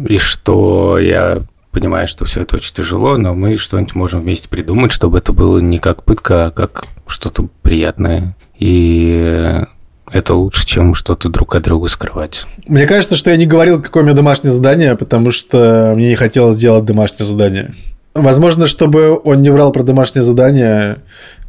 и 0.08 0.18
что 0.18 0.98
я 0.98 1.42
понимаю, 1.72 2.08
что 2.08 2.26
все 2.26 2.42
это 2.42 2.58
очень 2.58 2.74
тяжело, 2.74 3.18
но 3.18 3.34
мы 3.34 3.58
что-нибудь 3.58 3.96
можем 3.96 4.22
вместе 4.22 4.50
придумать, 4.50 4.92
чтобы 4.92 5.20
это 5.20 5.34
было 5.34 5.60
не 5.60 5.78
как 5.78 6.04
пытка, 6.04 6.48
а 6.48 6.52
как 6.52 6.86
что-то 7.08 7.48
приятное. 7.62 8.36
И 8.58 9.64
это 10.12 10.34
лучше, 10.34 10.66
чем 10.66 10.94
что-то 10.94 11.30
друг 11.30 11.56
от 11.56 11.64
друга 11.64 11.88
скрывать. 11.88 12.46
Мне 12.68 12.86
кажется, 12.86 13.16
что 13.16 13.32
я 13.32 13.38
не 13.38 13.46
говорил, 13.46 13.82
какое 13.82 14.04
у 14.04 14.06
меня 14.06 14.16
домашнее 14.16 14.52
задание, 14.52 14.96
потому 14.96 15.32
что 15.32 15.94
мне 15.96 16.10
не 16.10 16.16
хотелось 16.16 16.58
делать 16.58 16.86
домашнее 16.86 17.26
задание. 17.26 17.74
Возможно, 18.14 18.68
чтобы 18.68 19.20
он 19.24 19.42
не 19.42 19.50
врал 19.50 19.72
про 19.72 19.84
домашнее 19.84 20.24
задание, 20.24 20.98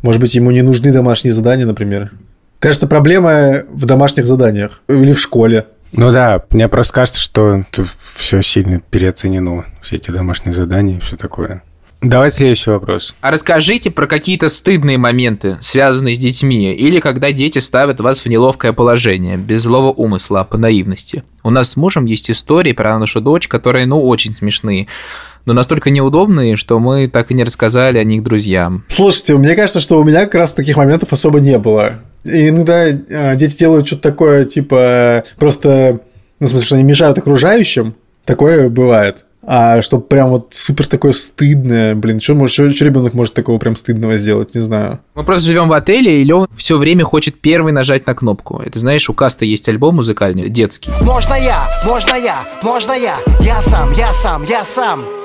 может 0.02 0.21
быть, 0.21 0.35
ему 0.35 0.50
не 0.50 0.62
нужны 0.62 0.92
домашние 0.92 1.33
задания, 1.33 1.66
например. 1.66 2.12
Кажется, 2.61 2.87
проблема 2.87 3.64
в 3.69 3.85
домашних 3.87 4.26
заданиях 4.26 4.83
или 4.88 5.12
в 5.12 5.19
школе. 5.19 5.66
Ну 5.92 6.12
да, 6.12 6.45
мне 6.50 6.69
просто 6.69 6.92
кажется, 6.92 7.21
что 7.21 7.64
все 8.14 8.40
сильно 8.42 8.81
переоценено, 8.81 9.66
все 9.83 9.97
эти 9.97 10.11
домашние 10.11 10.54
задания 10.54 10.99
и 10.99 11.00
все 11.00 11.16
такое. 11.16 11.62
Давайте 12.02 12.38
следующий 12.38 12.71
вопрос. 12.71 13.14
А 13.21 13.31
расскажите 13.31 13.92
про 13.92 14.09
какие-то 14.09 14.49
стыдные 14.49 14.99
моменты, 14.99 15.59
связанные 15.61 16.16
с 16.16 16.19
детьми, 16.19 16.75
или 16.75 16.99
когда 16.99 17.31
дети 17.31 17.61
ставят 17.61 18.00
вас 18.00 18.25
в 18.25 18.26
неловкое 18.26 18.73
положение, 18.73 19.37
без 19.37 19.62
злого 19.62 19.92
умысла, 19.92 20.42
по 20.42 20.59
наивности. 20.59 21.23
У 21.45 21.50
нас 21.50 21.71
с 21.71 21.76
мужем 21.76 22.07
есть 22.07 22.28
истории 22.28 22.73
про 22.73 22.99
нашу 22.99 23.21
дочь, 23.21 23.47
которые, 23.47 23.87
ну, 23.87 24.04
очень 24.04 24.35
смешные 24.35 24.88
но 25.45 25.53
настолько 25.53 25.91
неудобные, 25.91 26.57
что 26.57 26.79
мы 26.79 27.09
так 27.09 27.31
и 27.31 27.35
не 27.35 27.45
рассказали 27.45 27.99
о 27.99 28.05
них 28.05 28.23
друзьям. 28.23 28.85
Слушайте, 28.89 29.37
мне 29.37 29.55
кажется, 29.55 29.81
что 29.81 30.01
у 30.01 30.05
меня 30.05 30.25
как 30.25 30.35
раз 30.35 30.55
таких 30.55 30.77
моментов 30.77 31.13
особо 31.13 31.41
не 31.41 31.59
было. 31.59 31.95
И 32.25 32.49
иногда 32.49 32.89
э, 32.89 33.37
дети 33.37 33.59
делают 33.59 33.87
что-то 33.87 34.03
такое, 34.03 34.45
типа, 34.45 35.25
просто, 35.39 36.01
ну, 36.39 36.47
в 36.47 36.51
смысле, 36.51 36.67
что 36.67 36.75
они 36.77 36.85
мешают 36.85 37.19
окружающим. 37.19 37.95
Такое 38.25 38.69
бывает. 38.69 39.25
А 39.45 39.83
чтобы 39.83 40.05
прям 40.05 40.31
вот 40.31 40.51
супер 40.53 40.87
такое 40.87 41.13
стыдное, 41.13 41.97
блин, 41.97 42.21
что, 42.21 42.35
может, 42.35 42.55
что, 42.55 42.71
что 42.71 42.85
ребенок 42.85 43.13
может 43.13 43.35
такого 43.35 43.59
прям 43.59 43.75
стыдного 43.75 44.17
сделать, 44.17 44.55
не 44.55 44.61
знаю. 44.61 45.01
Мы 45.17 45.25
просто 45.25 45.47
живем 45.47 45.69
в 45.69 45.73
отеле, 45.73 46.21
и 46.21 46.25
Лев 46.25 46.47
все 46.55 46.79
время 46.79 47.05
хочет 47.05 47.41
первый 47.41 47.73
нажать 47.73 48.07
на 48.07 48.15
кнопку. 48.15 48.63
Это 48.65 48.79
знаешь, 48.79 49.11
у 49.11 49.15
Каста 49.15 49.45
есть 49.45 49.69
альбом 49.69 49.97
музыкальный, 49.97 50.49
детский. 50.49 50.93
Можно 51.03 51.35
я, 51.35 51.69
можно 51.85 52.15
я, 52.15 52.37
можно 52.63 52.93
я, 52.93 53.17
я 53.41 53.61
сам, 53.63 53.91
я 53.93 54.13
сам, 54.13 54.45
я 54.45 54.65
сам. 54.65 55.22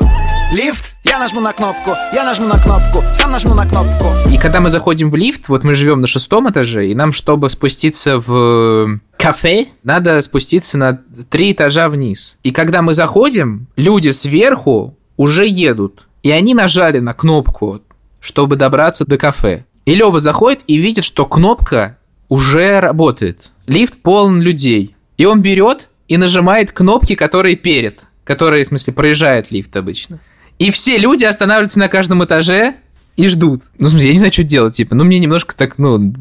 Лифт, 0.50 0.94
я 1.04 1.20
нажму 1.20 1.42
на 1.42 1.52
кнопку, 1.52 1.92
я 2.14 2.24
нажму 2.24 2.48
на 2.48 2.58
кнопку, 2.58 3.04
сам 3.14 3.32
нажму 3.32 3.54
на 3.54 3.68
кнопку. 3.68 4.14
И 4.32 4.38
когда 4.38 4.62
мы 4.62 4.70
заходим 4.70 5.12
в 5.12 5.16
лифт, 5.18 5.50
вот 5.50 5.66
мы 5.66 5.74
живем 5.74 6.00
на 6.00 6.08
шестом 6.08 6.50
этаже, 6.50 6.88
и 6.88 6.96
нам, 6.96 7.12
чтобы 7.12 7.50
спуститься 7.50 8.24
в 8.26 9.02
кафе, 9.18 9.66
надо 9.84 10.22
спуститься 10.22 10.78
на 10.78 11.02
три 11.30 11.52
этажа 11.52 11.90
вниз. 11.90 12.38
И 12.44 12.52
когда 12.52 12.82
мы 12.82 12.94
заходим, 12.94 13.68
люди 13.76 14.08
сверху 14.08 14.98
уже 15.18 15.46
едут. 15.46 16.08
И 16.24 16.32
они 16.32 16.54
нажали 16.54 17.00
на 17.00 17.14
кнопку, 17.14 17.82
чтобы 18.22 18.56
добраться 18.56 19.04
до 19.06 19.18
кафе. 19.18 19.66
И 19.84 19.96
Лева 19.96 20.22
заходит 20.22 20.62
и 20.68 20.78
видит, 20.78 21.04
что 21.04 21.26
кнопка 21.26 21.98
уже 22.30 22.80
работает. 22.80 23.50
Лифт 23.66 24.02
полон 24.02 24.42
людей. 24.42 24.96
И 25.18 25.26
он 25.26 25.42
берет 25.42 25.90
и 26.08 26.16
нажимает 26.16 26.72
кнопки, 26.72 27.16
которые 27.16 27.58
перед. 27.58 28.04
Которые, 28.24 28.64
в 28.64 28.68
смысле, 28.68 28.94
проезжает 28.94 29.52
лифт 29.52 29.76
обычно. 29.76 30.20
И 30.60 30.72
все 30.72 30.98
люди 30.98 31.24
останавливаются 31.24 31.80
на 31.80 31.88
каждом 31.88 32.24
этаже 32.24 32.74
и 33.16 33.28
ждут. 33.28 33.64
Ну, 33.78 33.88
в 33.88 33.90
смысле, 33.90 34.08
я 34.08 34.14
не 34.14 34.20
знаю, 34.20 34.34
что 34.34 34.44
делать, 34.44 34.76
типа. 34.76 34.96
Ну, 34.96 35.04
мне 35.04 35.20
немножко 35.20 35.56
так, 35.56 35.78
ну, 35.78 36.14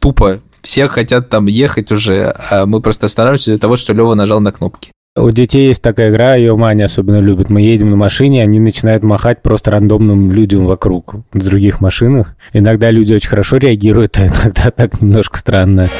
тупо. 0.00 0.40
Все 0.62 0.86
хотят 0.88 1.28
там 1.28 1.46
ехать 1.46 1.90
уже, 1.90 2.34
а 2.50 2.66
мы 2.66 2.80
просто 2.80 3.06
останавливаемся 3.06 3.50
из-за 3.50 3.60
того, 3.60 3.76
что 3.76 3.92
Лева 3.92 4.14
нажал 4.14 4.40
на 4.40 4.52
кнопки. 4.52 4.92
У 5.14 5.30
детей 5.30 5.66
есть 5.66 5.82
такая 5.82 6.10
игра, 6.10 6.36
ее 6.36 6.56
Маня 6.56 6.86
особенно 6.86 7.20
любит. 7.20 7.50
Мы 7.50 7.60
едем 7.60 7.90
на 7.90 7.96
машине, 7.96 8.42
они 8.42 8.60
начинают 8.60 9.02
махать 9.02 9.42
просто 9.42 9.70
рандомным 9.70 10.32
людям 10.32 10.64
вокруг 10.64 11.16
в 11.32 11.38
других 11.38 11.82
машинах. 11.82 12.34
Иногда 12.54 12.90
люди 12.90 13.12
очень 13.12 13.28
хорошо 13.28 13.58
реагируют, 13.58 14.16
а 14.18 14.26
иногда 14.26 14.70
так 14.76 15.02
немножко 15.02 15.36
странно. 15.36 15.90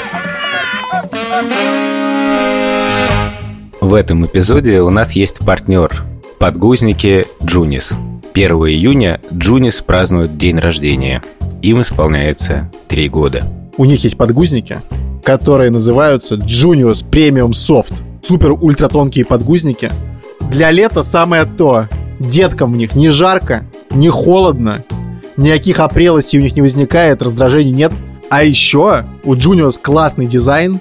В 3.82 3.94
этом 3.94 4.25
эпизоде 4.25 4.80
у 4.80 4.90
нас 4.90 5.12
есть 5.12 5.40
партнер 5.44 5.90
Подгузники 6.42 7.25
Joonies. 7.44 7.92
1 8.34 8.50
июня 8.50 9.20
Joonies 9.32 9.80
празднует 9.80 10.37
день 10.37 10.58
рождения. 10.58 11.22
Им 11.62 11.82
исполняется 11.82 12.68
3 12.88 13.08
года. 13.11 13.44
У 13.76 13.84
них 13.84 14.02
есть 14.02 14.16
подгузники, 14.16 14.80
которые 15.22 15.70
называются 15.70 16.34
Joonies 16.34 17.08
Premium 17.08 17.50
Soft. 17.50 18.02
Супер 18.25 18.54
ультра 18.61 18.88
тонкие 18.88 19.25
подгузники. 19.25 19.88
Для 20.50 20.72
лета 20.72 21.04
самое 21.04 21.44
то. 21.44 21.87
Деткам 22.18 22.72
в 22.72 22.76
них 22.76 22.96
не 22.96 23.11
жарко, 23.11 23.64
не 23.92 24.08
холодно, 24.08 24.82
никаких 25.37 25.78
опрелостей 25.78 26.40
у 26.40 26.42
них 26.42 26.56
не 26.56 26.62
возникает, 26.62 27.22
раздражений 27.22 27.70
нет. 27.70 27.92
А 28.30 28.42
еще 28.42 29.04
у 29.22 29.37
Joonies 29.37 29.78
классный 29.80 30.26
дизайн. 30.26 30.80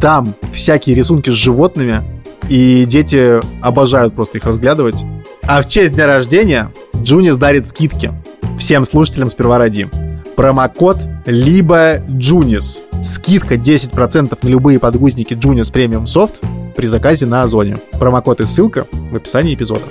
Там 0.00 0.34
всякие 0.52 0.94
рисунки 0.94 1.30
с 1.30 1.34
животными, 1.34 2.04
и 2.48 2.84
дети 2.84 3.40
обожают 3.62 4.14
просто 4.14 4.38
их 4.38 4.44
разглядывать. 4.44 5.04
А 5.42 5.62
в 5.62 5.68
честь 5.68 5.94
дня 5.94 6.06
рождения 6.06 6.72
Joonies 6.96 7.36
дарит 7.36 7.66
скидки 7.66 8.12
всем 8.58 8.84
слушателям 8.84 9.28
«Сперва 9.28 9.58
роди». 9.58 9.88
Промокод 10.36 10.98
либо 11.26 11.98
Joonies. 12.08 12.82
Скидка 13.02 13.54
10% 13.54 14.38
на 14.40 14.48
любые 14.48 14.78
подгузники 14.78 15.34
Joonies 15.34 15.70
Premium 15.70 16.06
Soft 16.06 16.42
при 16.74 16.86
заказе 16.86 17.26
на 17.26 17.42
Озоне. 17.42 17.76
Промокод 17.92 18.40
и 18.40 18.46
ссылка 18.46 18.86
в 18.90 19.14
описании 19.14 19.54
эпизода. 19.54 19.82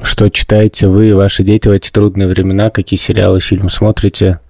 Что 0.00 0.30
читаете 0.30 0.88
вы 0.88 1.10
и 1.10 1.12
ваши 1.12 1.42
дети 1.42 1.68
в 1.68 1.72
эти 1.72 1.90
трудные 1.90 2.28
времена? 2.28 2.70
Какие 2.70 2.98
сериалы, 2.98 3.40
фильмы 3.40 3.68
смотрите? 3.68 4.40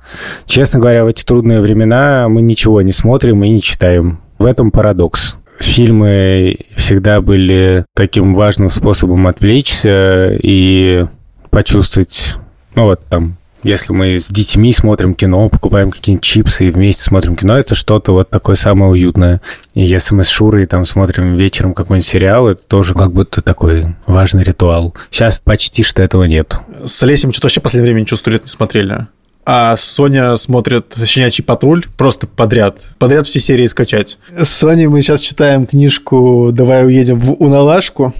Честно 0.46 0.78
говоря, 0.78 1.04
в 1.04 1.08
эти 1.08 1.24
трудные 1.24 1.60
времена 1.60 2.28
мы 2.28 2.42
ничего 2.42 2.82
не 2.82 2.92
смотрим 2.92 3.42
и 3.42 3.48
не 3.48 3.62
читаем. 3.62 4.20
В 4.38 4.44
этом 4.46 4.70
парадокс 4.70 5.36
фильмы 5.64 6.58
всегда 6.76 7.20
были 7.20 7.84
таким 7.94 8.34
важным 8.34 8.68
способом 8.68 9.26
отвлечься 9.26 10.36
и 10.42 11.06
почувствовать, 11.50 12.36
ну 12.74 12.84
вот 12.84 13.04
там, 13.08 13.36
если 13.62 13.92
мы 13.92 14.20
с 14.20 14.28
детьми 14.28 14.72
смотрим 14.72 15.14
кино, 15.14 15.48
покупаем 15.48 15.90
какие-нибудь 15.90 16.24
чипсы 16.24 16.68
и 16.68 16.70
вместе 16.70 17.02
смотрим 17.02 17.34
кино, 17.34 17.58
это 17.58 17.74
что-то 17.74 18.12
вот 18.12 18.30
такое 18.30 18.54
самое 18.54 18.92
уютное. 18.92 19.40
И 19.74 19.84
если 19.84 20.14
мы 20.14 20.24
с 20.24 20.28
Шурой 20.28 20.66
там 20.66 20.84
смотрим 20.84 21.36
вечером 21.36 21.74
какой-нибудь 21.74 22.06
сериал, 22.06 22.48
это 22.48 22.62
тоже 22.62 22.94
как 22.94 23.12
будто 23.12 23.42
такой 23.42 23.96
важный 24.06 24.44
ритуал. 24.44 24.94
Сейчас 25.10 25.40
почти 25.40 25.82
что 25.82 26.02
этого 26.02 26.24
нет. 26.24 26.60
С 26.84 27.02
Олесем 27.02 27.32
что-то 27.32 27.46
вообще 27.46 27.60
в 27.60 27.64
последнее 27.64 27.92
время 27.92 28.02
ничего 28.02 28.16
сто 28.16 28.30
лет 28.30 28.42
не 28.42 28.48
смотрели. 28.48 29.08
А 29.50 29.78
Соня 29.78 30.36
смотрит 30.36 30.94
«Щенячий 31.06 31.42
патруль» 31.42 31.86
просто 31.96 32.26
подряд. 32.26 32.80
Подряд 32.98 33.26
все 33.26 33.40
серии 33.40 33.66
скачать. 33.66 34.18
С 34.38 34.50
Соней 34.50 34.88
мы 34.88 35.00
сейчас 35.00 35.22
читаем 35.22 35.64
книжку 35.64 36.50
«Давай 36.52 36.84
уедем 36.84 37.18
в 37.18 37.32
Уналашку», 37.32 38.12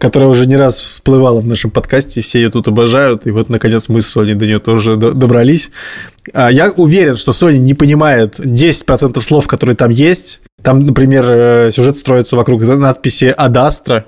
которая 0.00 0.28
уже 0.28 0.46
не 0.46 0.56
раз 0.56 0.80
всплывала 0.80 1.40
в 1.40 1.46
нашем 1.46 1.70
подкасте, 1.70 2.22
все 2.22 2.40
ее 2.40 2.50
тут 2.50 2.66
обожают, 2.66 3.24
и 3.28 3.30
вот, 3.30 3.50
наконец, 3.50 3.88
мы 3.88 4.02
с 4.02 4.08
Соней 4.08 4.34
до 4.34 4.46
нее 4.46 4.58
тоже 4.58 4.96
добрались. 4.96 5.70
А 6.32 6.50
Я 6.50 6.72
уверен, 6.72 7.18
что 7.18 7.32
Соня 7.32 7.58
не 7.58 7.74
понимает 7.74 8.40
10% 8.40 9.20
слов, 9.20 9.46
которые 9.46 9.76
там 9.76 9.92
есть. 9.92 10.40
Там, 10.60 10.84
например, 10.84 11.24
э, 11.28 11.70
сюжет 11.72 11.98
строится 11.98 12.34
вокруг 12.34 12.62
надписи 12.62 13.32
«Адастра», 13.36 14.06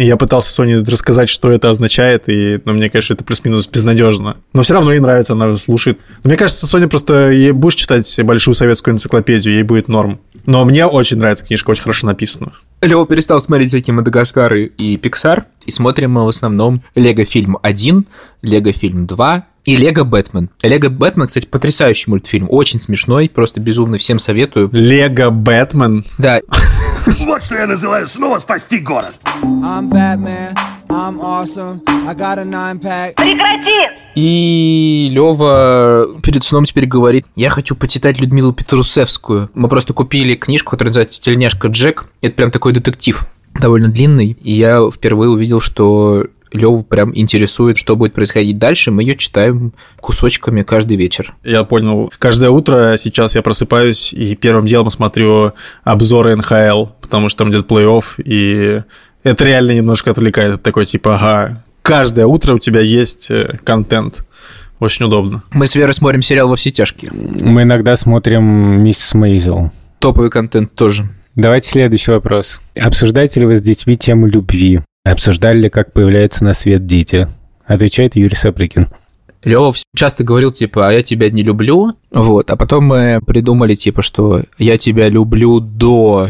и 0.00 0.06
я 0.06 0.16
пытался 0.16 0.50
Соне 0.50 0.78
рассказать, 0.78 1.28
что 1.28 1.50
это 1.50 1.68
означает, 1.68 2.24
и, 2.30 2.58
ну, 2.64 2.72
мне 2.72 2.88
кажется, 2.88 3.12
это 3.12 3.22
плюс-минус 3.22 3.68
безнадежно. 3.68 4.38
Но 4.54 4.62
все 4.62 4.72
равно 4.72 4.92
ей 4.92 4.98
нравится, 4.98 5.34
она 5.34 5.54
слушает. 5.58 6.00
Но 6.24 6.28
мне 6.28 6.38
кажется, 6.38 6.66
Соня 6.66 6.88
просто, 6.88 7.28
ей 7.28 7.52
будешь 7.52 7.74
читать 7.74 8.18
большую 8.22 8.54
советскую 8.54 8.94
энциклопедию, 8.94 9.56
ей 9.56 9.62
будет 9.62 9.88
норм. 9.88 10.18
Но 10.46 10.64
мне 10.64 10.86
очень 10.86 11.18
нравится 11.18 11.44
книжка, 11.44 11.68
очень 11.68 11.82
хорошо 11.82 12.06
написана. 12.06 12.52
Лева 12.80 13.06
перестал 13.06 13.42
смотреть 13.42 13.68
всякие 13.68 13.92
Мадагаскары 13.92 14.64
и 14.64 14.96
Пиксар, 14.96 15.44
и 15.66 15.70
смотрим 15.70 16.12
мы 16.12 16.24
в 16.24 16.28
основном 16.30 16.82
Лего 16.94 17.26
фильм 17.26 17.58
1, 17.60 18.06
Лего 18.40 18.72
фильм 18.72 19.06
2 19.06 19.46
и 19.66 19.76
Лего 19.76 20.04
Бэтмен. 20.04 20.48
Лего 20.62 20.88
Бэтмен, 20.88 21.26
кстати, 21.26 21.44
потрясающий 21.44 22.08
мультфильм, 22.08 22.46
очень 22.48 22.80
смешной, 22.80 23.28
просто 23.28 23.60
безумно 23.60 23.98
всем 23.98 24.18
советую. 24.18 24.70
Лего 24.72 25.28
Бэтмен? 25.28 26.06
Да. 26.16 26.40
Вот 27.18 27.42
что 27.42 27.56
я 27.56 27.66
называю 27.66 28.06
снова 28.06 28.38
спасти 28.38 28.78
город. 28.78 29.14
I'm 29.42 29.88
Batman, 29.90 30.56
I'm 30.88 31.20
awesome, 31.20 31.80
I 32.06 32.14
got 32.14 32.38
a 32.38 32.44
nine 32.44 32.80
pack. 32.80 33.14
И 34.14 35.08
Лева 35.12 36.08
перед 36.22 36.44
сном 36.44 36.64
теперь 36.64 36.86
говорит, 36.86 37.26
я 37.36 37.48
хочу 37.48 37.74
почитать 37.74 38.20
Людмилу 38.20 38.52
Петрусевскую. 38.52 39.50
Мы 39.54 39.68
просто 39.68 39.92
купили 39.92 40.34
книжку, 40.34 40.72
которая 40.72 40.90
называется 40.90 41.20
«Тельняшка 41.20 41.68
Джек». 41.68 42.06
Это 42.20 42.34
прям 42.34 42.50
такой 42.50 42.72
детектив, 42.72 43.26
довольно 43.60 43.88
длинный. 43.88 44.36
И 44.42 44.52
я 44.52 44.88
впервые 44.90 45.30
увидел, 45.30 45.60
что 45.60 46.26
Леву 46.52 46.82
прям 46.82 47.16
интересует, 47.16 47.78
что 47.78 47.96
будет 47.96 48.12
происходить 48.12 48.58
дальше. 48.58 48.90
Мы 48.90 49.02
ее 49.02 49.16
читаем 49.16 49.72
кусочками 50.00 50.62
каждый 50.62 50.96
вечер. 50.96 51.34
Я 51.44 51.64
понял. 51.64 52.12
Каждое 52.18 52.50
утро 52.50 52.96
сейчас 52.98 53.36
я 53.36 53.42
просыпаюсь 53.42 54.12
и 54.12 54.34
первым 54.34 54.66
делом 54.66 54.90
смотрю 54.90 55.52
обзоры 55.84 56.34
НХЛ, 56.36 56.86
потому 57.10 57.28
что 57.28 57.38
там 57.38 57.50
идет 57.50 57.68
плей-офф, 57.68 58.22
и 58.24 58.82
это 59.24 59.44
реально 59.44 59.72
немножко 59.72 60.12
отвлекает. 60.12 60.54
Это 60.54 60.62
такой 60.62 60.86
типа, 60.86 61.16
ага, 61.16 61.62
каждое 61.82 62.26
утро 62.26 62.54
у 62.54 62.58
тебя 62.60 62.80
есть 62.80 63.30
э, 63.30 63.58
контент. 63.64 64.24
Очень 64.78 65.06
удобно. 65.06 65.42
Мы 65.50 65.66
с 65.66 65.74
Верой 65.74 65.92
смотрим 65.92 66.22
сериал 66.22 66.48
«Во 66.48 66.56
все 66.56 66.70
тяжкие». 66.70 67.10
Мы 67.12 67.64
иногда 67.64 67.96
смотрим 67.96 68.82
«Миссис 68.82 69.12
Мейзел». 69.12 69.72
Топовый 69.98 70.30
контент 70.30 70.72
тоже. 70.74 71.10
Давайте 71.34 71.68
следующий 71.68 72.12
вопрос. 72.12 72.60
Обсуждаете 72.80 73.40
ли 73.40 73.46
вы 73.46 73.56
с 73.56 73.60
детьми 73.60 73.98
тему 73.98 74.26
любви? 74.26 74.80
Обсуждали 75.04 75.62
ли, 75.62 75.68
как 75.68 75.92
появляются 75.92 76.44
на 76.44 76.54
свет 76.54 76.86
дети? 76.86 77.28
Отвечает 77.66 78.16
Юрий 78.16 78.36
Сапрыкин. 78.36 78.88
Лева 79.44 79.74
часто 79.94 80.22
говорил, 80.24 80.52
типа, 80.52 80.88
а 80.88 80.92
я 80.92 81.02
тебя 81.02 81.30
не 81.30 81.42
люблю, 81.42 81.94
вот, 82.10 82.50
а 82.50 82.56
потом 82.56 82.84
мы 82.84 83.20
придумали, 83.26 83.74
типа, 83.74 84.02
что 84.02 84.42
я 84.58 84.76
тебя 84.76 85.08
люблю 85.08 85.60
до 85.60 86.28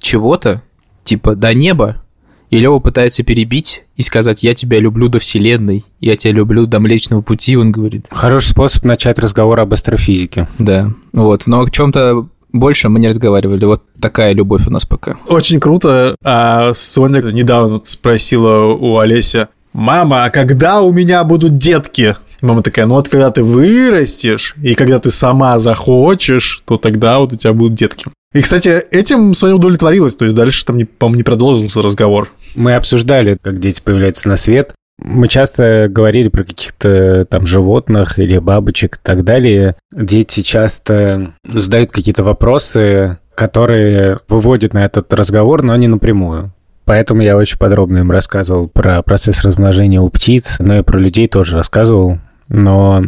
чего-то, 0.00 0.62
типа, 1.04 1.34
до 1.36 1.54
неба, 1.54 2.02
и 2.50 2.58
Лева 2.58 2.80
пытается 2.80 3.22
перебить 3.22 3.84
и 3.96 4.02
сказать, 4.02 4.42
я 4.42 4.54
тебя 4.54 4.80
люблю 4.80 5.08
до 5.08 5.20
Вселенной, 5.20 5.84
я 6.00 6.16
тебя 6.16 6.32
люблю 6.32 6.66
до 6.66 6.80
Млечного 6.80 7.22
Пути, 7.22 7.56
он 7.56 7.70
говорит. 7.70 8.06
Хороший 8.10 8.48
способ 8.48 8.84
начать 8.84 9.18
разговор 9.20 9.60
об 9.60 9.72
астрофизике. 9.72 10.48
Да, 10.58 10.90
вот, 11.12 11.46
но 11.46 11.62
о 11.62 11.70
чем-то 11.70 12.26
больше 12.52 12.88
мы 12.88 12.98
не 12.98 13.08
разговаривали. 13.08 13.64
Вот 13.64 13.84
такая 14.00 14.32
любовь 14.32 14.66
у 14.66 14.70
нас 14.70 14.84
пока. 14.84 15.16
Очень 15.28 15.60
круто. 15.60 16.16
А 16.24 16.74
Соня 16.74 17.20
недавно 17.22 17.80
спросила 17.84 18.74
у 18.74 18.98
Олеся, 18.98 19.48
«Мама, 19.72 20.24
а 20.24 20.30
когда 20.30 20.82
у 20.82 20.92
меня 20.92 21.22
будут 21.22 21.56
детки?» 21.58 22.16
Мама 22.42 22.62
такая, 22.62 22.86
ну 22.86 22.94
вот 22.94 23.08
когда 23.08 23.30
ты 23.30 23.44
вырастешь, 23.44 24.56
и 24.62 24.74
когда 24.74 24.98
ты 24.98 25.10
сама 25.10 25.60
захочешь, 25.60 26.62
то 26.64 26.76
тогда 26.76 27.20
вот 27.20 27.34
у 27.34 27.36
тебя 27.36 27.52
будут 27.52 27.74
детки. 27.74 28.06
И, 28.32 28.42
кстати, 28.42 28.68
этим 28.90 29.34
Соня 29.34 29.56
удовлетворилась, 29.56 30.14
то 30.14 30.24
есть 30.24 30.36
дальше 30.36 30.64
там, 30.64 30.86
по-моему, 30.86 31.16
не 31.16 31.22
продолжился 31.24 31.82
разговор. 31.82 32.28
Мы 32.54 32.74
обсуждали, 32.74 33.36
как 33.40 33.58
дети 33.58 33.80
появляются 33.82 34.28
на 34.28 34.36
свет. 34.36 34.72
Мы 35.02 35.28
часто 35.28 35.88
говорили 35.88 36.28
про 36.28 36.44
каких-то 36.44 37.24
там 37.24 37.46
животных 37.46 38.18
или 38.18 38.38
бабочек 38.38 38.96
и 38.96 39.00
так 39.02 39.24
далее. 39.24 39.74
Дети 39.92 40.42
часто 40.42 41.34
задают 41.44 41.90
какие-то 41.90 42.22
вопросы, 42.22 43.18
которые 43.34 44.20
выводят 44.28 44.74
на 44.74 44.84
этот 44.84 45.12
разговор, 45.12 45.62
но 45.62 45.74
не 45.76 45.88
напрямую. 45.88 46.52
Поэтому 46.84 47.22
я 47.22 47.36
очень 47.36 47.58
подробно 47.58 47.98
им 47.98 48.10
рассказывал 48.10 48.68
про 48.68 49.02
процесс 49.02 49.42
размножения 49.42 50.00
у 50.00 50.08
птиц, 50.08 50.56
но 50.58 50.78
и 50.78 50.82
про 50.82 50.98
людей 50.98 51.28
тоже 51.28 51.56
рассказывал. 51.56 52.18
Но, 52.48 53.04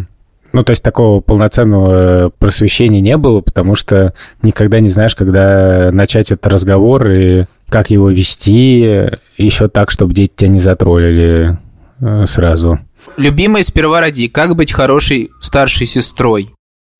ну, 0.53 0.62
то 0.62 0.71
есть 0.71 0.83
такого 0.83 1.21
полноценного 1.21 2.31
просвещения 2.38 3.01
не 3.01 3.17
было, 3.17 3.41
потому 3.41 3.75
что 3.75 4.15
никогда 4.43 4.81
не 4.81 4.88
знаешь, 4.88 5.15
когда 5.15 5.91
начать 5.93 6.31
этот 6.31 6.47
разговор 6.47 7.09
и 7.09 7.45
как 7.69 7.91
его 7.91 8.11
вести, 8.11 9.11
еще 9.38 9.69
так, 9.69 9.91
чтобы 9.91 10.12
дети 10.12 10.33
тебя 10.37 10.51
не 10.51 10.59
затроллили 10.59 11.59
э, 12.01 12.27
сразу. 12.27 12.81
Любимая 13.17 13.62
сперва 13.62 14.01
роди. 14.01 14.29
Как 14.29 14.55
быть 14.55 14.73
хорошей 14.73 15.31
старшей 15.41 15.87
сестрой? 15.87 16.51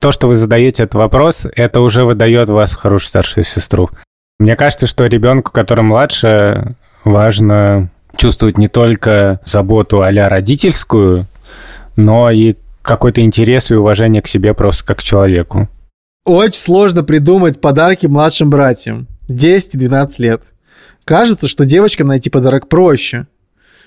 То, 0.01 0.11
что 0.11 0.27
вы 0.27 0.35
задаете 0.35 0.83
этот 0.83 0.95
вопрос, 0.95 1.47
это 1.55 1.79
уже 1.81 2.03
выдает 2.03 2.49
вас 2.49 2.73
хорошую 2.73 3.07
старшую 3.07 3.43
сестру. 3.43 3.89
Мне 4.39 4.55
кажется, 4.55 4.87
что 4.87 5.05
ребенку, 5.05 5.51
который 5.51 5.83
младше, 5.83 6.75
важно 7.05 7.89
чувствовать 8.17 8.57
не 8.57 8.67
только 8.67 9.39
заботу 9.45 10.01
а 10.01 10.11
родительскую, 10.11 11.27
но 11.95 12.31
и 12.31 12.55
какой-то 12.83 13.21
интерес 13.21 13.71
и 13.71 13.75
уважение 13.75 14.21
к 14.21 14.27
себе 14.27 14.53
просто 14.53 14.85
как 14.85 14.99
к 14.99 15.03
человеку. 15.03 15.69
Очень 16.25 16.61
сложно 16.61 17.03
придумать 17.03 17.59
подарки 17.59 18.05
младшим 18.05 18.49
братьям. 18.49 19.07
10 19.27 19.75
и 19.75 19.77
12 19.77 20.19
лет. 20.19 20.43
Кажется, 21.05 21.47
что 21.47 21.65
девочкам 21.65 22.07
найти 22.07 22.29
подарок 22.29 22.69
проще. 22.69 23.27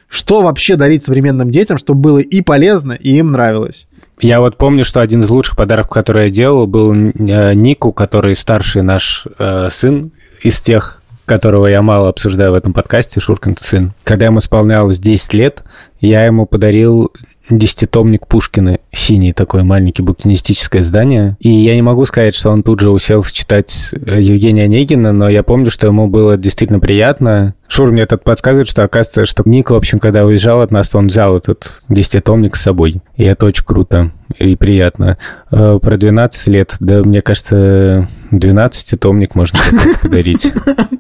Что 0.08 0.42
вообще 0.42 0.76
дарить 0.76 1.02
современным 1.02 1.50
детям, 1.50 1.78
чтобы 1.78 2.00
было 2.00 2.18
и 2.18 2.40
полезно, 2.40 2.92
и 2.92 3.16
им 3.18 3.32
нравилось? 3.32 3.88
Я 4.20 4.40
вот 4.40 4.56
помню, 4.56 4.84
что 4.84 5.00
один 5.00 5.20
из 5.20 5.30
лучших 5.30 5.56
подарков, 5.56 5.90
который 5.90 6.24
я 6.24 6.30
делал, 6.30 6.66
был 6.66 6.92
э, 6.94 7.54
Нику, 7.54 7.92
который 7.92 8.36
старший 8.36 8.82
наш 8.82 9.26
э, 9.38 9.68
сын 9.70 10.12
из 10.42 10.60
тех, 10.60 11.02
которого 11.26 11.66
я 11.66 11.82
мало 11.82 12.08
обсуждаю 12.08 12.52
в 12.52 12.54
этом 12.54 12.72
подкасте, 12.72 13.20
Шуркин 13.20 13.56
сын. 13.60 13.92
Когда 14.04 14.26
ему 14.26 14.38
исполнялось 14.38 14.98
10 14.98 15.34
лет, 15.34 15.64
я 16.00 16.24
ему 16.24 16.46
подарил 16.46 17.12
десятитомник 17.50 18.26
Пушкина, 18.26 18.78
синий 18.92 19.32
такой 19.32 19.62
маленький 19.62 20.02
букинистическое 20.02 20.82
издание. 20.82 21.36
И 21.40 21.48
я 21.48 21.74
не 21.74 21.82
могу 21.82 22.04
сказать, 22.04 22.34
что 22.34 22.50
он 22.50 22.62
тут 22.62 22.80
же 22.80 22.90
уселся 22.90 23.34
читать 23.34 23.90
э, 23.92 24.20
Евгения 24.20 24.64
Онегина, 24.64 25.12
но 25.12 25.28
я 25.28 25.42
помню, 25.42 25.70
что 25.70 25.86
ему 25.86 26.08
было 26.08 26.36
действительно 26.36 26.80
приятно. 26.80 27.54
Шур 27.68 27.90
мне 27.90 28.02
этот 28.02 28.22
подсказывает, 28.24 28.68
что 28.68 28.84
оказывается, 28.84 29.26
что 29.26 29.42
Ник, 29.44 29.70
в 29.70 29.74
общем, 29.74 29.98
когда 29.98 30.24
уезжал 30.24 30.60
от 30.60 30.70
нас, 30.70 30.94
он 30.94 31.08
взял 31.08 31.36
этот 31.36 31.82
десятитомник 31.88 32.56
с 32.56 32.62
собой. 32.62 33.00
И 33.16 33.24
это 33.24 33.46
очень 33.46 33.64
круто 33.64 34.12
и 34.38 34.56
приятно. 34.56 35.18
Э, 35.50 35.78
Про 35.80 35.96
12 35.96 36.46
лет, 36.48 36.74
да, 36.80 37.02
мне 37.02 37.22
кажется, 37.22 38.08
12-томник 38.32 39.34
можно 39.34 39.58
подарить. 40.02 40.52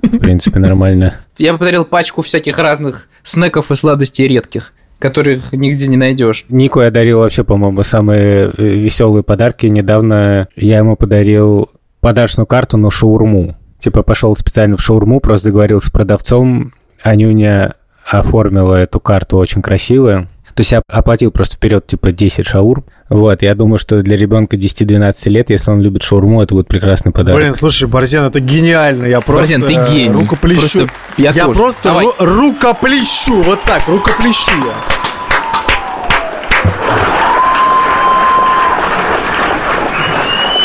В 0.02 0.18
принципе, 0.18 0.58
нормально. 0.58 1.14
Я 1.38 1.54
подарил 1.54 1.84
пачку 1.84 2.22
всяких 2.22 2.58
разных 2.58 3.08
снеков 3.22 3.70
и 3.70 3.74
сладостей 3.74 4.26
редких, 4.28 4.72
которых 4.98 5.52
нигде 5.52 5.88
не 5.88 5.96
найдешь. 5.96 6.46
Нику 6.48 6.80
я 6.80 6.90
дарил 6.90 7.20
вообще, 7.20 7.44
по-моему, 7.44 7.82
самые 7.82 8.50
э, 8.56 8.62
веселые 8.62 9.22
подарки. 9.22 9.66
Недавно 9.66 10.48
я 10.56 10.78
ему 10.78 10.96
подарил 10.96 11.70
подарочную 12.00 12.46
карту 12.46 12.78
на 12.78 12.90
шаурму. 12.90 13.56
Типа 13.78 14.02
пошел 14.02 14.34
специально 14.36 14.76
в 14.76 14.82
шаурму, 14.82 15.20
просто 15.20 15.48
договорился 15.48 15.88
с 15.88 15.90
продавцом. 15.90 16.72
Анюня 17.02 17.74
оформила 18.06 18.74
эту 18.76 19.00
карту 19.00 19.36
очень 19.36 19.62
красивая. 19.62 20.28
То 20.54 20.60
есть 20.60 20.72
я 20.72 20.82
оплатил 20.88 21.30
просто 21.30 21.56
вперед, 21.56 21.86
типа, 21.86 22.12
10 22.12 22.46
шаурм. 22.46 22.84
Вот, 23.08 23.42
я 23.42 23.54
думаю, 23.54 23.78
что 23.78 24.02
для 24.02 24.16
ребенка 24.16 24.56
10-12 24.56 25.28
лет, 25.30 25.50
если 25.50 25.70
он 25.70 25.80
любит 25.80 26.02
шаурму, 26.02 26.42
это 26.42 26.54
будет 26.54 26.66
прекрасный 26.66 27.12
подарок. 27.12 27.40
Блин, 27.40 27.54
слушай, 27.54 27.86
Борзен, 27.86 28.24
это 28.24 28.40
гениально. 28.40 29.04
Я 29.06 29.20
просто... 29.20 29.58
Борзен, 29.58 29.62
ты 29.62 29.74
э, 29.74 29.92
гений. 29.92 30.14
Рукоплещу. 30.14 30.60
Просто 30.60 30.88
я 31.16 31.30
я 31.30 31.44
тоже. 31.44 31.60
просто 31.60 31.82
Давай. 31.84 32.06
ру- 32.06 32.14
рукоплещу. 32.18 33.42
Вот 33.42 33.62
так, 33.62 33.86
рукоплещу 33.86 34.50
я. 34.56 34.74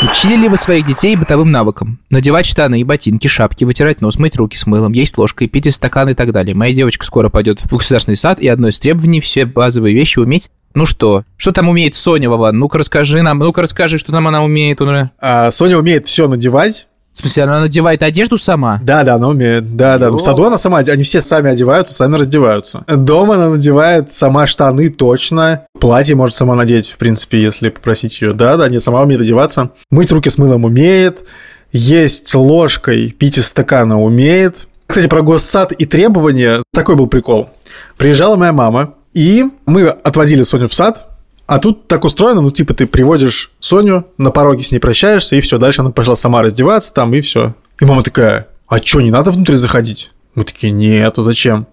Учили 0.04 0.36
ли 0.36 0.50
вы 0.50 0.58
своих 0.58 0.88
детей 0.88 1.16
бытовым 1.16 1.52
навыкам? 1.52 2.00
Надевать 2.10 2.48
штаны 2.48 2.82
и 2.82 2.84
ботинки, 2.84 3.28
шапки, 3.28 3.66
вытирать 3.66 4.02
нос, 4.02 4.18
мыть 4.18 4.36
руки 4.36 4.58
с 4.58 4.66
мылом, 4.66 4.94
есть 4.94 5.16
ложкой, 5.20 5.48
пить 5.48 5.68
из 5.68 5.76
стакана 5.76 6.10
и 6.10 6.14
так 6.16 6.32
далее. 6.32 6.56
Моя 6.56 6.74
девочка 6.74 7.06
скоро 7.06 7.30
пойдет 7.30 7.62
в 7.62 7.70
государственный 7.78 8.16
сад, 8.16 8.40
и 8.42 8.48
одно 8.48 8.70
из 8.70 8.80
требований 8.80 9.22
все 9.22 9.46
базовые 9.46 9.94
вещи 9.96 10.18
уметь. 10.18 10.50
Ну 10.74 10.86
что? 10.86 11.24
Что 11.38 11.52
там 11.52 11.70
умеет 11.70 11.96
Соня, 11.96 12.30
Вован? 12.30 12.58
Ну-ка 12.58 12.78
расскажи 12.78 13.22
нам, 13.22 13.40
ну-ка 13.40 13.62
расскажи, 13.62 13.98
что 13.98 14.12
там 14.12 14.28
она 14.28 14.44
умеет. 14.44 14.80
А, 15.20 15.52
Соня 15.52 15.78
умеет 15.78 16.08
все 16.08 16.28
надевать. 16.28 16.88
В 17.14 17.20
смысле, 17.20 17.44
она 17.44 17.60
надевает 17.60 18.04
одежду 18.04 18.38
сама? 18.38 18.80
Да, 18.84 19.04
да, 19.04 19.16
она 19.16 19.28
умеет. 19.28 19.76
Да, 19.76 19.98
да. 19.98 20.12
В 20.12 20.20
саду 20.20 20.46
она 20.46 20.58
сама, 20.58 20.78
они 20.78 21.04
все 21.04 21.20
сами 21.20 21.52
одеваются, 21.52 21.94
сами 21.94 22.16
раздеваются. 22.16 22.86
Дома 22.88 23.36
она 23.36 23.50
надевает 23.50 24.14
сама 24.14 24.48
штаны 24.48 24.90
точно. 24.90 25.66
Платье 25.80 26.16
может 26.16 26.38
сама 26.38 26.56
надеть, 26.56 26.90
в 26.90 26.98
принципе, 26.98 27.42
если 27.42 27.70
попросить 27.70 28.22
ее. 28.22 28.34
Да, 28.34 28.56
да, 28.56 28.70
не 28.70 28.80
сама 28.80 29.02
умеет 29.02 29.22
одеваться. 29.22 29.72
Мыть 29.90 30.12
руки 30.12 30.30
с 30.30 30.38
мылом 30.38 30.64
умеет. 30.64 31.28
Есть 31.74 32.34
ложкой, 32.34 33.12
пить 33.12 33.38
из 33.38 33.48
стакана 33.48 34.02
умеет. 34.02 34.68
Кстати, 34.88 35.08
про 35.08 35.22
госсад 35.22 35.74
и 35.74 35.86
требования. 35.86 36.62
Такой 36.74 36.96
был 36.96 37.08
прикол. 37.08 37.50
Приезжала 37.98 38.36
моя 38.38 38.54
мама, 38.54 38.96
и 39.14 39.46
мы 39.66 39.88
отводили 39.88 40.44
Соню 40.44 40.68
в 40.68 40.74
сад, 40.74 41.08
а 41.48 41.60
тут 41.60 41.88
так 41.88 42.06
устроено, 42.06 42.42
ну, 42.42 42.52
типа, 42.52 42.74
ты 42.74 42.88
приводишь 42.88 43.52
Соню, 43.60 44.06
на 44.18 44.32
пороге 44.32 44.64
с 44.64 44.72
ней 44.72 44.80
прощаешься, 44.80 45.36
и 45.36 45.42
все, 45.42 45.58
дальше 45.58 45.82
она 45.82 45.92
пошла 45.92 46.16
сама 46.16 46.42
раздеваться 46.42 46.94
там, 46.94 47.14
и 47.14 47.22
все. 47.22 47.56
И 47.80 47.86
мама 47.86 48.04
такая, 48.04 48.48
а 48.68 48.78
что, 48.78 49.02
не 49.02 49.12
надо 49.12 49.32
внутрь 49.32 49.56
заходить? 49.56 50.12
Мы 50.34 50.46
такие, 50.46 50.72
нет, 50.72 51.18
а 51.18 51.24
зачем? 51.24 51.68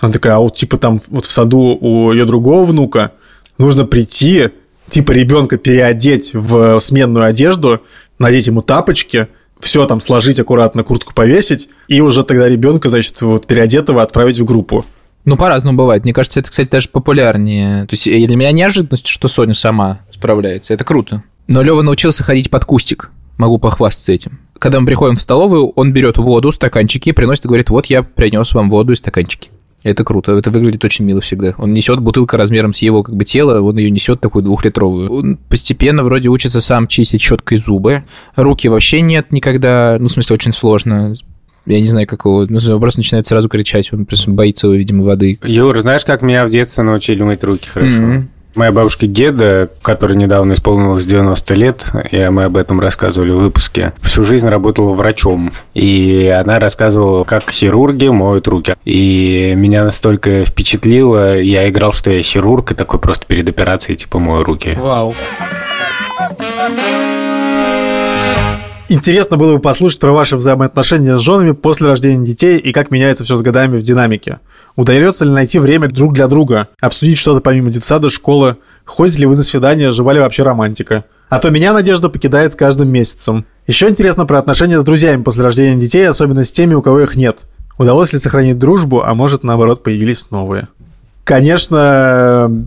Она 0.00 0.12
такая, 0.12 0.34
а 0.34 0.38
вот, 0.40 0.56
типа, 0.56 0.76
там 0.76 0.98
вот 1.08 1.24
в 1.24 1.32
саду 1.32 1.78
у 1.80 2.12
ее 2.12 2.26
другого 2.26 2.64
внука 2.64 3.12
нужно 3.56 3.86
прийти, 3.86 4.50
типа, 4.90 5.12
ребенка 5.12 5.56
переодеть 5.56 6.34
в 6.34 6.78
сменную 6.80 7.24
одежду, 7.24 7.80
надеть 8.18 8.48
ему 8.48 8.60
тапочки, 8.60 9.28
все 9.60 9.86
там 9.86 10.00
сложить 10.00 10.40
аккуратно, 10.40 10.82
куртку 10.82 11.14
повесить, 11.14 11.68
и 11.88 12.00
уже 12.00 12.24
тогда 12.24 12.48
ребенка, 12.48 12.88
значит, 12.88 13.22
вот 13.22 13.46
переодетого 13.46 14.02
отправить 14.02 14.38
в 14.38 14.44
группу. 14.44 14.84
Ну, 15.24 15.36
по-разному 15.36 15.78
бывает. 15.78 16.04
Мне 16.04 16.12
кажется, 16.12 16.40
это, 16.40 16.50
кстати, 16.50 16.68
даже 16.68 16.88
популярнее. 16.88 17.86
То 17.86 17.94
есть 17.94 18.04
для 18.04 18.36
меня 18.36 18.52
неожиданность, 18.52 19.06
что 19.06 19.28
Соня 19.28 19.54
сама 19.54 20.00
справляется. 20.10 20.74
Это 20.74 20.84
круто. 20.84 21.22
Но 21.46 21.62
Лева 21.62 21.82
научился 21.82 22.22
ходить 22.24 22.50
под 22.50 22.64
кустик. 22.64 23.10
Могу 23.38 23.58
похвастаться 23.58 24.12
этим. 24.12 24.40
Когда 24.58 24.78
мы 24.80 24.86
приходим 24.86 25.16
в 25.16 25.22
столовую, 25.22 25.68
он 25.70 25.92
берет 25.92 26.18
воду, 26.18 26.52
стаканчики, 26.52 27.12
приносит 27.12 27.44
и 27.44 27.48
говорит, 27.48 27.70
вот 27.70 27.86
я 27.86 28.02
принес 28.02 28.52
вам 28.52 28.70
воду 28.70 28.92
и 28.92 28.96
стаканчики. 28.96 29.50
Это 29.82 30.04
круто, 30.04 30.32
это 30.32 30.50
выглядит 30.50 30.84
очень 30.84 31.04
мило 31.04 31.20
всегда. 31.20 31.54
Он 31.58 31.72
несет 31.72 31.98
бутылка 31.98 32.36
размером 32.36 32.72
с 32.72 32.78
его 32.78 33.02
как 33.02 33.16
бы 33.16 33.24
тело, 33.24 33.60
он 33.60 33.76
ее 33.78 33.90
несет 33.90 34.20
такую 34.20 34.44
двухлитровую. 34.44 35.12
Он 35.12 35.36
постепенно 35.36 36.04
вроде 36.04 36.28
учится 36.28 36.60
сам 36.60 36.86
чистить 36.86 37.20
щеткой 37.20 37.58
зубы. 37.58 38.04
Руки 38.36 38.68
вообще 38.68 39.00
нет 39.00 39.32
никогда, 39.32 39.96
ну, 39.98 40.06
в 40.06 40.12
смысле, 40.12 40.34
очень 40.34 40.52
сложно. 40.52 41.16
Я 41.66 41.80
не 41.80 41.86
знаю, 41.86 42.06
как 42.06 42.24
его... 42.24 42.46
Ну, 42.48 42.80
просто 42.80 43.00
начинает 43.00 43.26
сразу 43.26 43.48
кричать, 43.48 43.92
он 43.92 44.04
просто 44.04 44.30
боится, 44.30 44.68
видимо, 44.68 45.04
воды. 45.04 45.38
Юр, 45.44 45.78
знаешь, 45.80 46.04
как 46.04 46.22
меня 46.22 46.44
в 46.46 46.50
детстве 46.50 46.84
научили 46.84 47.22
мыть 47.22 47.44
руки 47.44 47.68
хорошо? 47.68 47.92
Мгм. 47.92 48.28
Моя 48.54 48.70
бабушка 48.70 49.06
Геда, 49.06 49.70
которой 49.80 50.14
недавно 50.14 50.52
исполнилось 50.52 51.06
90 51.06 51.54
лет, 51.54 51.90
и 52.10 52.28
мы 52.28 52.44
об 52.44 52.58
этом 52.58 52.80
рассказывали 52.80 53.30
в 53.30 53.38
выпуске, 53.38 53.94
всю 54.02 54.22
жизнь 54.22 54.46
работала 54.46 54.92
врачом. 54.92 55.54
И 55.72 56.26
она 56.26 56.58
рассказывала, 56.58 57.24
как 57.24 57.50
хирурги 57.50 58.08
моют 58.08 58.46
руки. 58.48 58.76
И 58.84 59.54
меня 59.56 59.84
настолько 59.84 60.44
впечатлило, 60.44 61.40
я 61.40 61.66
играл, 61.70 61.94
что 61.94 62.10
я 62.10 62.22
хирург, 62.22 62.72
и 62.72 62.74
такой 62.74 63.00
просто 63.00 63.24
перед 63.24 63.48
операцией 63.48 63.96
типа 63.96 64.18
мою 64.18 64.44
руки. 64.44 64.76
Вау. 64.78 65.14
Интересно 68.92 69.38
было 69.38 69.54
бы 69.54 69.58
послушать 69.58 70.00
про 70.00 70.12
ваши 70.12 70.36
взаимоотношения 70.36 71.16
с 71.16 71.20
женами 71.22 71.52
после 71.52 71.88
рождения 71.88 72.26
детей 72.26 72.58
и 72.58 72.72
как 72.72 72.90
меняется 72.90 73.24
все 73.24 73.38
с 73.38 73.40
годами 73.40 73.78
в 73.78 73.82
динамике. 73.82 74.40
Удается 74.76 75.24
ли 75.24 75.30
найти 75.30 75.58
время 75.58 75.88
друг 75.88 76.12
для 76.12 76.28
друга, 76.28 76.68
обсудить 76.78 77.16
что-то 77.16 77.40
помимо 77.40 77.70
детсада, 77.70 78.10
школы, 78.10 78.58
ходите 78.84 79.20
ли 79.20 79.26
вы 79.26 79.36
на 79.36 79.42
свидания, 79.42 79.92
жива 79.92 80.12
ли 80.12 80.20
вообще 80.20 80.42
романтика. 80.42 81.06
А 81.30 81.38
то 81.38 81.48
меня 81.48 81.72
Надежда 81.72 82.10
покидает 82.10 82.52
с 82.52 82.56
каждым 82.56 82.90
месяцем. 82.90 83.46
Еще 83.66 83.88
интересно 83.88 84.26
про 84.26 84.38
отношения 84.38 84.78
с 84.78 84.84
друзьями 84.84 85.22
после 85.22 85.42
рождения 85.42 85.80
детей, 85.80 86.06
особенно 86.06 86.44
с 86.44 86.52
теми, 86.52 86.74
у 86.74 86.82
кого 86.82 87.00
их 87.00 87.16
нет. 87.16 87.46
Удалось 87.78 88.12
ли 88.12 88.18
сохранить 88.18 88.58
дружбу, 88.58 89.02
а 89.02 89.14
может, 89.14 89.42
наоборот, 89.42 89.82
появились 89.82 90.30
новые. 90.30 90.68
Конечно, 91.24 92.66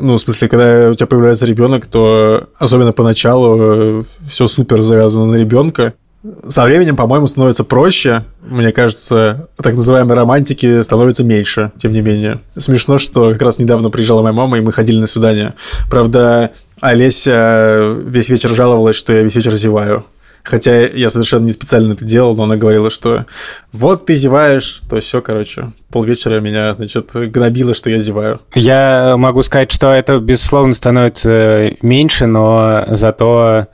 ну, 0.00 0.16
в 0.16 0.20
смысле, 0.20 0.48
когда 0.48 0.90
у 0.90 0.94
тебя 0.94 1.06
появляется 1.06 1.46
ребенок, 1.46 1.86
то 1.86 2.48
особенно 2.58 2.92
поначалу 2.92 4.04
все 4.28 4.48
супер 4.48 4.82
завязано 4.82 5.26
на 5.26 5.36
ребенка. 5.36 5.94
со 6.46 6.64
временем, 6.64 6.96
по-моему, 6.96 7.26
становится 7.26 7.64
проще. 7.64 8.24
Мне 8.42 8.72
кажется, 8.72 9.48
так 9.56 9.74
называемой 9.74 10.16
романтики 10.16 10.80
становится 10.82 11.24
меньше, 11.24 11.72
тем 11.78 11.92
не 11.92 12.00
менее. 12.00 12.40
Смешно, 12.56 12.98
что 12.98 13.32
как 13.32 13.42
раз 13.42 13.58
недавно 13.58 13.90
приезжала 13.90 14.22
моя 14.22 14.34
мама, 14.34 14.58
и 14.58 14.60
мы 14.60 14.72
ходили 14.72 14.98
на 14.98 15.06
свидание. 15.06 15.54
Правда, 15.90 16.50
Олеся 16.80 17.96
весь 18.04 18.28
вечер 18.28 18.50
жаловалась, 18.50 18.96
что 18.96 19.12
я 19.12 19.22
весь 19.22 19.36
вечер 19.36 19.54
зеваю. 19.56 20.04
Хотя 20.42 20.86
я 20.86 21.08
совершенно 21.08 21.44
не 21.44 21.52
специально 21.52 21.92
это 21.92 22.04
делал, 22.04 22.36
но 22.36 22.44
она 22.44 22.56
говорила, 22.56 22.90
что 22.90 23.26
вот 23.72 24.06
ты 24.06 24.14
зеваешь, 24.14 24.82
то 24.90 24.98
все, 25.00 25.22
короче, 25.22 25.72
полвечера 25.90 26.40
меня, 26.40 26.72
значит, 26.72 27.10
гнобило, 27.14 27.74
что 27.74 27.90
я 27.90 27.98
зеваю. 27.98 28.40
Я 28.54 29.14
могу 29.16 29.42
сказать, 29.42 29.70
что 29.70 29.92
это, 29.92 30.18
безусловно, 30.18 30.74
становится 30.74 31.72
меньше, 31.82 32.26
но 32.26 32.84
зато 32.88 33.68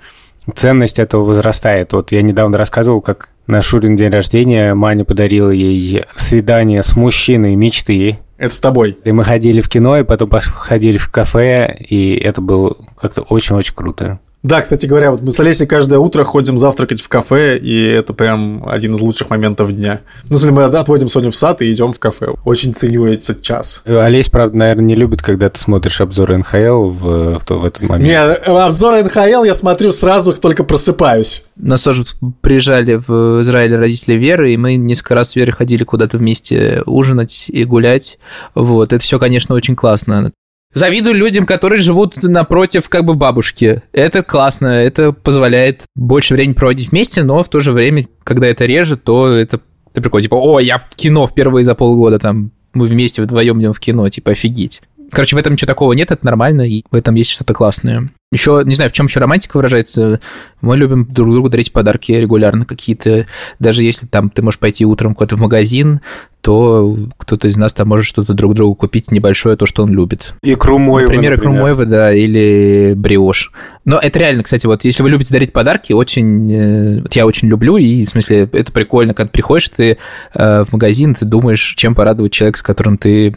ценность 0.55 0.99
этого 0.99 1.25
возрастает. 1.25 1.93
Вот 1.93 2.13
я 2.13 2.23
недавно 2.23 2.59
рассказывал, 2.59 3.01
как 3.01 3.29
на 3.47 3.63
Шурин 3.63 3.97
день 3.97 4.11
рождения 4.11 4.75
Маня 4.75 5.05
подарила 5.05 5.51
ей 5.51 6.05
свидание 6.17 6.83
с 6.83 6.97
мужчиной 6.97 7.57
мечты. 7.57 8.19
Это 8.37 8.55
с 8.55 8.61
тобой. 8.61 8.99
И 9.05 9.13
мы 9.13 9.25
ходили 9.25 9.61
в 9.61 9.69
кино, 9.69 9.99
и 9.99 10.05
потом 10.05 10.31
ходили 10.31 10.99
в 10.99 11.11
кафе, 11.11 11.75
и 11.79 12.15
это 12.17 12.41
было 12.41 12.77
как-то 13.01 13.23
очень-очень 13.23 13.75
круто. 13.75 14.21
Да, 14.43 14.63
кстати 14.63 14.87
говоря, 14.87 15.11
вот 15.11 15.23
мы 15.23 15.33
с 15.33 15.41
Олесей 15.41 15.67
каждое 15.67 15.99
утро 15.99 16.23
ходим 16.23 16.59
завтракать 16.59 17.01
в 17.01 17.09
кафе, 17.09 17.59
и 17.59 17.87
это 17.87 18.13
прям 18.13 18.63
один 18.69 18.95
из 18.95 19.01
лучших 19.01 19.31
моментов 19.31 19.73
дня. 19.73 20.01
Ну, 20.29 20.37
если 20.37 20.51
мы 20.51 20.65
отводим 20.65 21.09
Соню 21.09 21.31
в 21.31 21.37
сад 21.37 21.61
и 21.61 21.73
идем 21.73 21.93
в 21.93 21.99
кафе. 21.99 22.35
Очень 22.45 22.73
ценю 22.73 23.07
этот 23.07 23.43
час. 23.43 23.83
Олесь, 23.85 24.29
правда, 24.29 24.57
наверное, 24.57 24.85
не 24.85 24.95
любит, 24.95 25.23
когда 25.23 25.51
ты 25.51 25.59
смотришь 25.59 26.01
обзоры 26.01 26.39
НХЛ 26.39 26.85
в, 26.85 27.41
в, 27.41 27.51
в 27.51 27.65
этот 27.65 27.83
момент. 27.83 28.09
Не, 28.09 28.19
обзоры 28.19 29.03
НХЛ 29.03 29.43
я 29.45 29.55
смотрю 29.55 29.91
сразу, 29.91 30.33
только 30.35 30.63
просыпаюсь. 30.63 31.43
Нас 31.57 31.83
тоже 31.83 32.05
приезжали 32.41 33.03
в 33.05 33.43
Израиль 33.43 33.75
родители 33.75 34.15
Веры, 34.15 34.53
и 34.53 34.57
мы 34.57 34.77
несколько 34.77 35.17
раз 35.17 35.31
с 35.31 35.37
Верой 35.37 35.51
ходили 35.51 35.83
куда-то 35.83 36.17
вместе 36.17 36.83
ужинать 36.87 37.47
и 37.49 37.65
гулять. 37.65 38.19
Вот, 38.55 38.93
это 38.93 39.03
все, 39.03 39.19
конечно, 39.19 39.57
очень 39.57 39.75
классно. 39.75 40.31
Завидую 40.75 41.15
людям, 41.15 41.47
которые 41.47 41.81
живут 41.81 42.23
напротив 42.23 42.89
как 42.89 43.05
бы 43.05 43.15
бабушки. 43.15 43.83
Это 43.93 44.23
классно, 44.23 44.67
это 44.67 45.13
позволяет 45.13 45.85
больше 45.97 46.35
времени 46.35 46.55
проводить 46.55 46.91
вместе, 46.91 47.23
но 47.23 47.43
в 47.43 47.49
то 47.49 47.61
же 47.61 47.73
время, 47.73 48.07
когда 48.23 48.47
это 48.47 48.67
режет, 48.67 49.03
то 49.03 49.29
это, 49.29 49.61
это 49.91 50.01
прикольно. 50.03 50.23
Типа, 50.23 50.35
о, 50.35 50.61
я 50.61 50.79
в 50.79 50.91
кино 50.91 51.27
впервые 51.27 51.65
за 51.65 51.75
полгода, 51.75 52.19
там, 52.19 52.53
мы 52.75 52.87
вместе 52.87 53.23
вдвоем 53.23 53.61
идем 53.61 53.73
в 53.73 53.81
кино, 53.81 54.09
типа, 54.09 54.33
офигеть. 54.33 54.83
Короче, 55.11 55.37
в 55.37 55.39
этом 55.39 55.55
ничего 55.55 55.67
такого 55.67 55.95
нет, 55.95 56.11
это 56.11 56.25
нормально, 56.25 56.63
и 56.63 56.85
в 56.91 56.95
этом 56.95 57.15
есть 57.15 57.31
что-то 57.31 57.55
классное. 57.55 58.11
Еще, 58.31 58.61
не 58.67 58.75
знаю, 58.75 58.91
в 58.91 58.93
чем 58.93 59.07
еще 59.07 59.21
романтика 59.21 59.57
выражается. 59.57 60.21
Мы 60.61 60.77
любим 60.77 61.07
друг 61.07 61.31
другу 61.33 61.49
дарить 61.49 61.73
подарки 61.73 62.13
регулярно 62.13 62.67
какие-то. 62.67 63.27
Даже 63.59 63.83
если 63.83 64.05
там 64.05 64.29
ты 64.29 64.43
можешь 64.43 64.61
пойти 64.61 64.85
утром 64.85 65.15
куда-то 65.15 65.37
в 65.37 65.41
магазин, 65.41 66.01
то 66.43 66.97
кто-то 67.17 67.49
из 67.49 67.57
нас 67.57 67.73
там 67.73 67.89
может 67.89 68.05
что-то 68.07 68.35
друг 68.35 68.55
другу 68.55 68.75
купить 68.75 69.11
небольшое, 69.11 69.57
то, 69.57 69.65
что 69.67 69.83
он 69.83 69.93
любит. 69.93 70.35
Икру 70.43 70.79
Моева, 70.79 71.09
Например, 71.09 71.35
икру 71.35 71.53
Моева, 71.53 71.87
да, 71.87 72.13
или 72.15 72.93
бриош. 72.95 73.51
Но 73.87 73.99
это 73.99 74.19
реально, 74.19 74.43
кстати, 74.43 74.67
вот 74.67 74.85
если 74.85 75.03
вы 75.03 75.09
любите 75.09 75.33
дарить 75.33 75.53
подарки, 75.53 75.95
очень... 75.95 76.53
э, 76.53 77.01
Вот 77.01 77.17
я 77.17 77.27
очень 77.27 77.49
люблю, 77.49 77.77
и 77.79 78.05
в 78.05 78.11
смысле 78.11 78.49
это 78.53 78.71
прикольно, 78.73 79.15
когда 79.15 79.31
приходишь 79.31 79.71
ты 79.71 79.99
э, 80.35 80.65
в 80.65 80.73
магазин, 80.73 81.15
ты 81.15 81.25
думаешь, 81.25 81.75
чем 81.77 81.95
порадовать 81.95 82.33
человека, 82.33 82.59
с 82.59 82.63
которым 82.63 82.99
ты 82.99 83.37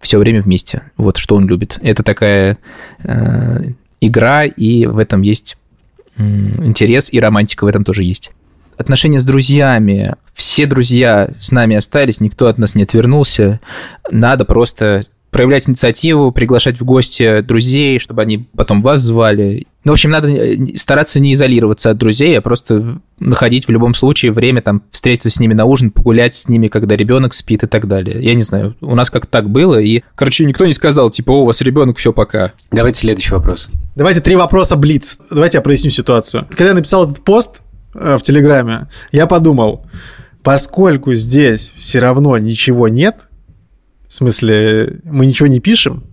все 0.00 0.18
время 0.18 0.40
вместе. 0.40 0.84
Вот 0.96 1.18
что 1.18 1.34
он 1.34 1.46
любит. 1.46 1.76
Это 1.82 2.02
такая 2.02 2.56
э, 3.02 3.58
игра, 4.06 4.44
и 4.44 4.86
в 4.86 4.98
этом 4.98 5.22
есть 5.22 5.56
интерес, 6.16 7.12
и 7.12 7.18
романтика 7.18 7.64
в 7.64 7.66
этом 7.66 7.84
тоже 7.84 8.02
есть. 8.04 8.32
Отношения 8.76 9.20
с 9.20 9.24
друзьями. 9.24 10.14
Все 10.34 10.66
друзья 10.66 11.30
с 11.38 11.52
нами 11.52 11.76
остались, 11.76 12.20
никто 12.20 12.46
от 12.46 12.58
нас 12.58 12.74
не 12.74 12.82
отвернулся. 12.82 13.60
Надо 14.10 14.44
просто 14.44 15.06
проявлять 15.34 15.68
инициативу, 15.68 16.30
приглашать 16.30 16.78
в 16.78 16.84
гости 16.84 17.40
друзей, 17.40 17.98
чтобы 17.98 18.22
они 18.22 18.46
потом 18.56 18.82
вас 18.82 19.02
звали. 19.02 19.66
Ну, 19.82 19.90
в 19.90 19.94
общем, 19.94 20.10
надо 20.10 20.28
э, 20.28 20.76
стараться 20.76 21.18
не 21.18 21.32
изолироваться 21.32 21.90
от 21.90 21.98
друзей, 21.98 22.38
а 22.38 22.40
просто 22.40 23.00
находить 23.18 23.66
в 23.66 23.70
любом 23.72 23.94
случае 23.94 24.30
время, 24.30 24.62
там, 24.62 24.84
встретиться 24.92 25.30
с 25.30 25.40
ними 25.40 25.52
на 25.52 25.64
ужин, 25.64 25.90
погулять 25.90 26.36
с 26.36 26.48
ними, 26.48 26.68
когда 26.68 26.94
ребенок 26.94 27.34
спит 27.34 27.64
и 27.64 27.66
так 27.66 27.88
далее. 27.88 28.22
Я 28.22 28.36
не 28.36 28.44
знаю, 28.44 28.76
у 28.80 28.94
нас 28.94 29.10
как-то 29.10 29.28
так 29.28 29.50
было, 29.50 29.80
и, 29.80 30.04
короче, 30.14 30.44
никто 30.44 30.66
не 30.66 30.72
сказал, 30.72 31.10
типа, 31.10 31.32
о, 31.32 31.42
у 31.42 31.46
вас 31.46 31.60
ребенок, 31.62 31.98
все, 31.98 32.12
пока. 32.12 32.52
Давайте 32.70 33.00
следующий 33.00 33.32
вопрос. 33.32 33.70
Давайте 33.96 34.20
три 34.20 34.36
вопроса 34.36 34.76
Блиц. 34.76 35.18
Давайте 35.30 35.58
я 35.58 35.62
проясню 35.62 35.90
ситуацию. 35.90 36.46
Когда 36.48 36.68
я 36.68 36.74
написал 36.74 37.10
этот 37.10 37.24
пост 37.24 37.56
э, 37.96 38.18
в 38.18 38.22
Телеграме, 38.22 38.86
я 39.10 39.26
подумал, 39.26 39.84
поскольку 40.44 41.12
здесь 41.14 41.74
все 41.76 41.98
равно 41.98 42.38
ничего 42.38 42.86
нет, 42.86 43.26
в 44.08 44.14
смысле, 44.14 45.00
мы 45.04 45.26
ничего 45.26 45.46
не 45.46 45.60
пишем, 45.60 46.04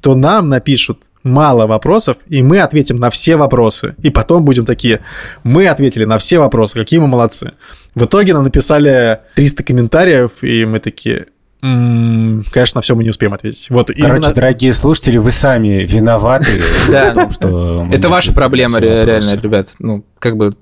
то 0.00 0.14
нам 0.14 0.48
напишут 0.48 1.00
мало 1.22 1.66
вопросов, 1.66 2.16
и 2.28 2.42
мы 2.42 2.60
ответим 2.60 2.98
на 2.98 3.10
все 3.10 3.36
вопросы. 3.36 3.94
И 4.02 4.10
потом 4.10 4.44
будем 4.44 4.64
такие, 4.64 5.00
мы 5.42 5.68
ответили 5.68 6.04
на 6.04 6.18
все 6.18 6.38
вопросы, 6.38 6.78
какие 6.78 7.00
мы 7.00 7.06
молодцы. 7.06 7.52
В 7.94 8.04
итоге 8.04 8.34
нам 8.34 8.44
написали 8.44 9.20
300 9.34 9.62
комментариев, 9.64 10.30
и 10.42 10.64
мы 10.64 10.78
такие, 10.78 11.26
М-м, 11.60 12.44
конечно, 12.52 12.78
на 12.78 12.82
все 12.82 12.94
мы 12.94 13.02
не 13.02 13.10
успеем 13.10 13.34
ответить. 13.34 13.68
Вот, 13.70 13.88
Короче, 13.88 14.08
именно... 14.08 14.32
дорогие 14.32 14.72
слушатели, 14.72 15.16
вы 15.16 15.32
сами 15.32 15.84
виноваты 15.84 16.60
в 16.88 17.14
том, 17.14 17.30
что... 17.30 17.88
Это 17.92 18.08
ваша 18.08 18.32
проблема, 18.32 18.78
реально, 18.78 19.38
ребят. 19.40 19.70
Ну, 19.78 20.04
как 20.18 20.36
бы, 20.36 20.54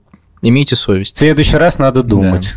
имейте 0.42 0.76
совесть. 0.76 1.16
В 1.16 1.18
следующий 1.18 1.58
раз 1.58 1.78
надо 1.78 2.02
думать. 2.02 2.54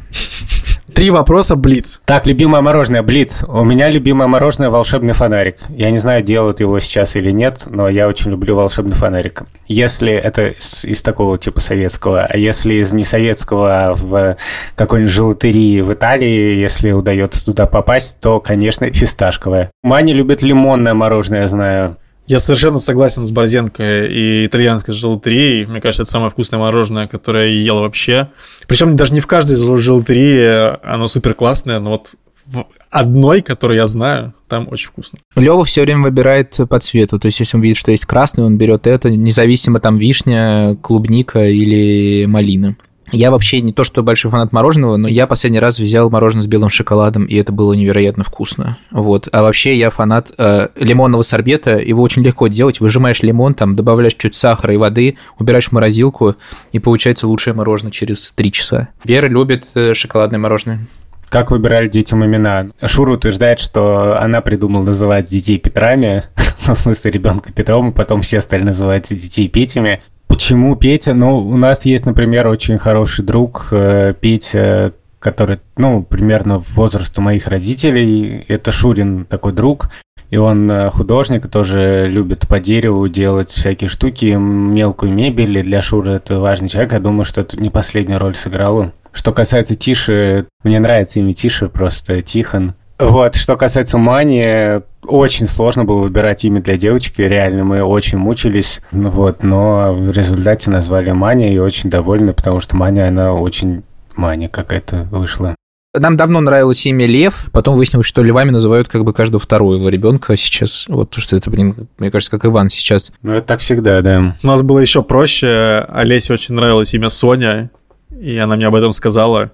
Три 1.00 1.12
вопроса 1.12 1.56
Блиц. 1.56 2.02
Так, 2.04 2.28
любимое 2.28 2.60
мороженое 2.60 3.04
Блиц. 3.04 3.46
У 3.48 3.64
меня 3.64 3.88
любимое 3.88 4.28
мороженое 4.28 4.70
волшебный 4.70 5.14
фонарик. 5.14 5.56
Я 5.70 5.92
не 5.92 5.98
знаю, 5.98 6.24
делают 6.24 6.60
его 6.60 6.78
сейчас 6.82 7.16
или 7.16 7.32
нет, 7.32 7.68
но 7.68 7.88
я 7.88 8.06
очень 8.06 8.32
люблю 8.32 8.58
волшебный 8.58 8.98
фонарик. 8.98 9.44
Если 9.70 10.12
это 10.12 10.48
из, 10.50 10.84
из 10.84 11.02
такого 11.02 11.38
типа 11.38 11.62
советского, 11.62 12.26
а 12.26 12.36
если 12.36 12.74
из 12.74 12.92
не 12.92 13.06
советского 13.06 13.94
в 13.96 14.36
какой-нибудь 14.76 15.14
желатерии 15.14 15.80
в 15.80 15.94
Италии, 15.94 16.58
если 16.58 16.92
удается 16.92 17.46
туда 17.46 17.66
попасть, 17.66 18.20
то, 18.20 18.42
конечно, 18.42 18.92
фисташковое. 18.92 19.72
Маня 19.82 20.14
любит 20.14 20.42
лимонное 20.42 20.96
мороженое, 20.96 21.44
я 21.44 21.48
знаю. 21.48 21.98
Я 22.30 22.40
совершенно 22.40 22.78
согласен 22.78 23.26
с 23.26 23.32
Борзенко 23.32 24.06
и 24.06 24.46
итальянской 24.46 24.94
желатерией. 24.94 25.66
Мне 25.66 25.82
кажется, 25.82 26.04
это 26.04 26.12
самое 26.12 26.30
вкусное 26.30 26.60
мороженое, 26.60 27.08
которое 27.08 27.48
я 27.48 27.60
ел 27.60 27.80
вообще. 27.80 28.30
Причем 28.68 28.96
даже 28.96 29.16
не 29.16 29.20
в 29.20 29.26
каждой 29.26 29.56
желатерии 29.56 30.78
оно 30.88 31.08
супер 31.08 31.34
классное, 31.34 31.80
но 31.80 31.90
вот 31.90 32.14
в 32.46 32.68
одной, 32.92 33.42
которую 33.42 33.78
я 33.78 33.88
знаю, 33.88 34.36
там 34.48 34.68
очень 34.70 34.90
вкусно. 34.90 35.18
Лева 35.36 35.66
все 35.66 35.82
время 35.82 36.04
выбирает 36.04 36.56
по 36.70 36.80
цвету. 36.80 37.18
То 37.20 37.26
есть, 37.26 37.40
если 37.40 37.58
он 37.58 37.64
видит, 37.64 37.78
что 37.78 37.90
есть 37.90 38.06
красный, 38.06 38.44
он 38.44 38.60
берет 38.60 38.86
это, 38.86 39.10
независимо 39.10 39.80
там 39.80 39.98
вишня, 39.98 40.76
клубника 40.84 41.50
или 41.50 42.28
малина. 42.28 42.78
Я 43.12 43.32
вообще 43.32 43.62
не 43.62 43.74
то, 43.74 43.84
что 43.84 44.04
большой 44.04 44.32
фанат 44.32 44.52
мороженого, 44.52 44.98
но 44.98 45.08
я 45.08 45.28
последний 45.28 45.60
раз 45.60 45.80
взял 45.80 46.10
мороженое 46.10 46.44
с 46.44 46.48
белым 46.48 46.70
шоколадом, 46.70 47.26
и 47.26 47.36
это 47.36 47.52
было 47.52 47.74
невероятно 47.74 48.24
вкусно. 48.24 48.78
Вот. 48.92 49.28
А 49.32 49.42
вообще 49.42 49.78
я 49.78 49.90
фанат 49.90 50.32
э, 50.38 50.70
лимонного 50.76 51.24
сорбета, 51.24 51.78
его 51.80 52.02
очень 52.02 52.24
легко 52.24 52.48
делать. 52.48 52.80
Выжимаешь 52.80 53.22
лимон, 53.22 53.54
там 53.54 53.76
добавляешь 53.76 54.16
чуть 54.16 54.36
сахара 54.36 54.74
и 54.74 54.78
воды, 54.78 55.18
убираешь 55.38 55.70
в 55.70 55.72
морозилку, 55.72 56.36
и 56.72 56.80
получается 56.80 57.28
лучшее 57.28 57.54
мороженое 57.54 57.92
через 57.92 58.32
3 58.36 58.52
часа. 58.52 58.90
Вера 59.04 59.28
любит 59.28 59.66
э, 59.76 59.94
шоколадное 59.94 60.40
мороженое. 60.40 60.88
Как 61.30 61.52
выбирали 61.52 61.88
детям 61.88 62.26
имена? 62.26 62.68
Шура 62.84 63.14
утверждает, 63.14 63.60
что 63.60 64.20
она 64.20 64.42
придумала 64.42 64.84
называть 64.84 65.26
детей 65.26 65.60
Петрами, 65.60 66.24
ну, 66.68 66.74
в 66.74 66.78
смысле 66.78 67.12
ребенка 67.12 67.54
Петром, 67.54 67.92
и 67.92 67.94
потом 67.94 68.22
все 68.22 68.42
стали 68.42 68.64
называть 68.64 69.10
детей 69.10 69.48
Петями. 69.48 70.02
Почему 70.40 70.78
Петя? 70.78 71.14
Ну, 71.14 71.38
у 71.38 71.58
нас 71.58 71.84
есть, 71.84 72.06
например, 72.06 72.48
очень 72.48 72.78
хороший 72.78 73.26
друг 73.26 73.68
э, 73.72 74.14
Петя, 74.18 74.94
который, 75.20 75.60
ну, 75.76 76.02
примерно 76.02 76.60
возраста 76.60 77.20
моих 77.20 77.48
родителей. 77.48 78.46
Это 78.48 78.72
Шурин 78.72 79.26
такой 79.26 79.52
друг. 79.52 79.90
И 80.30 80.38
он 80.38 80.72
э, 80.72 80.90
художник, 80.92 81.50
тоже 81.50 82.08
любит 82.10 82.48
по 82.48 82.62
дереву 82.62 83.10
делать 83.10 83.50
всякие 83.50 83.90
штуки, 83.90 84.28
мелкую 84.28 85.12
мебель. 85.12 85.58
И 85.58 85.62
для 85.62 85.82
Шуры 85.82 86.14
это 86.14 86.40
важный 86.40 86.70
человек. 86.70 86.94
Я 86.94 87.02
думаю, 87.02 87.26
что 87.26 87.42
это 87.42 87.62
не 87.62 87.70
последнюю 87.70 88.18
роль 88.18 88.36
сыграло. 88.36 88.94
Что 89.12 89.34
касается 89.34 89.76
Тиши, 89.76 90.46
мне 90.64 90.80
нравится 90.80 91.20
имя 91.20 91.34
Тиши, 91.34 91.68
просто 91.68 92.22
Тихон. 92.22 92.76
Вот, 93.00 93.36
что 93.36 93.56
касается 93.56 93.98
Мани, 93.98 94.82
очень 95.04 95.48
сложно 95.48 95.86
было 95.86 96.02
выбирать 96.02 96.44
имя 96.44 96.62
для 96.62 96.76
девочки, 96.76 97.22
реально 97.22 97.64
мы 97.64 97.82
очень 97.82 98.18
мучились, 98.18 98.82
ну 98.92 99.10
вот, 99.10 99.42
но 99.42 99.94
в 99.94 100.12
результате 100.12 100.70
назвали 100.70 101.12
Маня 101.12 101.54
и 101.54 101.58
очень 101.58 101.90
довольны, 101.90 102.34
потому 102.34 102.60
что 102.60 102.76
Маня, 102.76 103.08
она 103.08 103.34
очень 103.34 103.84
Маня 104.18 104.50
какая-то 104.50 105.08
вышла. 105.12 105.56
Нам 105.98 106.18
давно 106.18 106.42
нравилось 106.42 106.86
имя 106.86 107.08
Лев, 107.08 107.48
потом 107.52 107.76
выяснилось, 107.76 108.06
что 108.06 108.22
львами 108.22 108.52
называют 108.52 108.90
как 108.90 109.04
бы 109.04 109.14
каждого 109.14 109.40
второго 109.40 109.88
ребенка 109.88 110.38
сейчас. 110.38 110.86
Вот 110.88 111.10
то, 111.10 111.20
что 111.20 111.36
это, 111.36 111.50
блин, 111.50 111.88
мне 111.98 112.12
кажется, 112.12 112.30
как 112.30 112.46
Иван 112.46 112.70
сейчас. 112.70 113.12
Ну, 113.24 113.34
это 113.34 113.48
так 113.48 113.60
всегда, 113.60 114.02
да. 114.02 114.36
У 114.44 114.48
нас 114.48 114.62
было 114.62 114.78
еще 114.78 115.02
проще. 115.02 115.88
Олесе 115.90 116.34
очень 116.34 116.54
нравилось 116.54 116.94
имя 116.94 117.10
Соня, 117.10 117.72
И 118.16 118.38
она 118.38 118.56
мне 118.56 118.68
об 118.68 118.76
этом 118.76 118.94
сказала, 118.94 119.52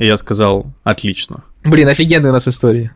и 0.00 0.06
я 0.06 0.16
сказал, 0.16 0.66
отлично. 0.82 1.44
Блин, 1.62 1.86
офигенная 1.88 2.30
у 2.30 2.32
нас 2.32 2.48
история. 2.48 2.92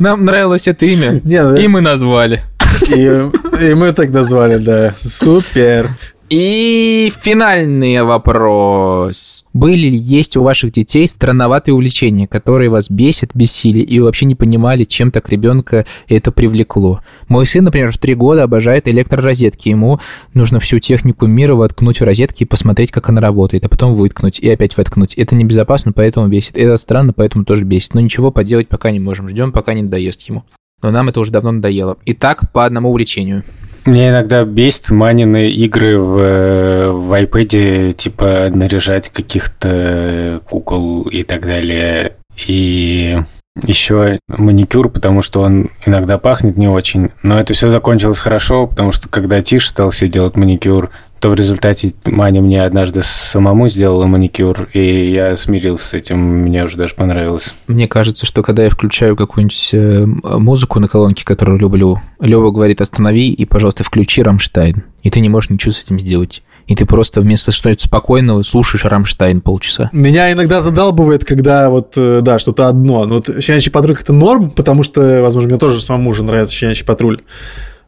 Нам 0.00 0.24
нравилось 0.24 0.66
это 0.66 0.84
имя, 0.84 1.20
ну, 1.22 1.54
и 1.54 1.68
мы 1.68 1.80
назвали. 1.80 2.42
и 2.90 3.74
мы 3.74 3.92
так 3.92 4.10
назвали, 4.10 4.58
да. 4.58 4.96
Супер. 5.00 5.90
И 6.30 7.12
финальный 7.20 8.04
вопрос. 8.04 9.44
Были 9.52 9.88
ли 9.88 9.96
есть 9.96 10.36
у 10.36 10.44
ваших 10.44 10.70
детей 10.70 11.08
странноватые 11.08 11.74
увлечения, 11.74 12.28
которые 12.28 12.70
вас 12.70 12.88
бесят, 12.88 13.32
бесили, 13.34 13.80
и 13.80 13.98
вообще 13.98 14.26
не 14.26 14.36
понимали, 14.36 14.84
чем 14.84 15.10
так 15.10 15.28
ребенка 15.28 15.86
это 16.06 16.30
привлекло? 16.30 17.00
Мой 17.26 17.46
сын, 17.46 17.64
например, 17.64 17.90
в 17.90 17.98
три 17.98 18.14
года 18.14 18.44
обожает 18.44 18.86
электророзетки. 18.86 19.70
Ему 19.70 19.98
нужно 20.32 20.60
всю 20.60 20.78
технику 20.78 21.26
мира 21.26 21.56
воткнуть 21.56 22.00
в 22.00 22.04
розетки 22.04 22.44
и 22.44 22.46
посмотреть, 22.46 22.92
как 22.92 23.08
она 23.08 23.20
работает, 23.20 23.64
а 23.64 23.68
потом 23.68 23.94
выткнуть 23.94 24.38
и 24.38 24.48
опять 24.48 24.76
воткнуть. 24.76 25.14
Это 25.14 25.34
небезопасно, 25.34 25.90
поэтому 25.92 26.28
бесит. 26.28 26.56
Это 26.56 26.78
странно, 26.78 27.12
поэтому 27.12 27.44
тоже 27.44 27.64
бесит. 27.64 27.94
Но 27.94 28.00
ничего 28.00 28.30
поделать 28.30 28.68
пока 28.68 28.92
не 28.92 29.00
можем. 29.00 29.28
Ждем, 29.28 29.50
пока 29.50 29.74
не 29.74 29.82
надоест 29.82 30.22
ему. 30.28 30.44
Но 30.80 30.92
нам 30.92 31.08
это 31.08 31.18
уже 31.18 31.32
давно 31.32 31.50
надоело. 31.50 31.96
Итак, 32.06 32.52
по 32.52 32.64
одному 32.64 32.90
увлечению. 32.90 33.42
Мне 33.84 34.10
иногда 34.10 34.44
бесит 34.44 34.90
манины 34.90 35.50
игры 35.50 35.98
в, 35.98 36.92
в 36.92 37.12
iPad, 37.12 37.92
типа 37.92 38.48
наряжать 38.50 39.08
каких-то 39.08 40.40
кукол 40.48 41.02
и 41.04 41.22
так 41.22 41.46
далее. 41.46 42.12
И 42.46 43.18
еще 43.62 44.18
маникюр, 44.28 44.88
потому 44.88 45.22
что 45.22 45.40
он 45.40 45.70
иногда 45.84 46.18
пахнет 46.18 46.56
не 46.56 46.68
очень. 46.68 47.10
Но 47.22 47.40
это 47.40 47.54
все 47.54 47.70
закончилось 47.70 48.18
хорошо, 48.18 48.66
потому 48.66 48.92
что 48.92 49.08
когда 49.08 49.42
Тиш 49.42 49.68
стал 49.68 49.92
себе 49.92 50.10
делать 50.10 50.36
маникюр, 50.36 50.90
то 51.20 51.28
в 51.28 51.34
результате 51.34 51.92
Маня 52.06 52.40
мне 52.40 52.64
однажды 52.64 53.02
самому 53.02 53.68
сделала 53.68 54.06
маникюр, 54.06 54.68
и 54.72 55.10
я 55.10 55.36
смирился 55.36 55.88
с 55.88 55.94
этим, 55.94 56.18
мне 56.18 56.64
уже 56.64 56.78
даже 56.78 56.94
понравилось. 56.94 57.54
Мне 57.66 57.86
кажется, 57.86 58.24
что 58.24 58.42
когда 58.42 58.64
я 58.64 58.70
включаю 58.70 59.16
какую-нибудь 59.16 59.70
э, 59.72 60.06
музыку 60.06 60.80
на 60.80 60.88
колонке, 60.88 61.24
которую 61.24 61.58
люблю, 61.58 62.00
Лева 62.20 62.50
говорит 62.50 62.80
«останови» 62.80 63.30
и, 63.30 63.44
пожалуйста, 63.44 63.84
включи 63.84 64.22
«Рамштайн». 64.22 64.82
И 65.02 65.10
ты 65.10 65.20
не 65.20 65.28
можешь 65.28 65.50
ничего 65.50 65.72
с 65.72 65.82
этим 65.82 66.00
сделать. 66.00 66.42
И 66.66 66.74
ты 66.74 66.86
просто 66.86 67.20
вместо 67.20 67.52
что-нибудь 67.52 67.80
спокойного 67.80 68.42
слушаешь 68.42 68.86
«Рамштайн» 68.86 69.42
полчаса. 69.42 69.90
Меня 69.92 70.32
иногда 70.32 70.62
задалбывает, 70.62 71.26
когда 71.26 71.68
вот, 71.68 71.92
э, 71.96 72.20
да, 72.22 72.38
что-то 72.38 72.68
одно. 72.68 73.04
Но 73.04 73.16
вот 73.16 73.42
«Щенячий 73.42 73.70
патруль»— 73.70 73.96
это 74.00 74.14
норм, 74.14 74.50
потому 74.50 74.84
что, 74.84 75.20
возможно, 75.20 75.50
мне 75.50 75.58
тоже 75.58 75.82
самому 75.82 76.10
уже 76.10 76.22
нравится 76.22 76.54
«Щенячий 76.54 76.86
патруль». 76.86 77.20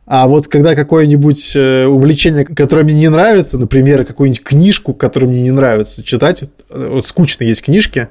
А 0.04 0.26
вот 0.26 0.48
когда 0.48 0.74
какое-нибудь 0.74 1.52
э, 1.54 1.86
увлечение, 1.86 2.44
которое 2.44 2.82
мне 2.82 2.94
не 2.94 3.08
нравится, 3.08 3.56
например, 3.56 4.04
какую-нибудь 4.04 4.42
книжку, 4.42 4.94
которую 4.94 5.30
мне 5.30 5.42
не 5.42 5.52
нравится 5.52 6.02
читать, 6.02 6.42
э, 6.42 6.88
вот 6.92 7.06
скучно 7.06 7.44
есть 7.44 7.62
книжки, 7.62 8.08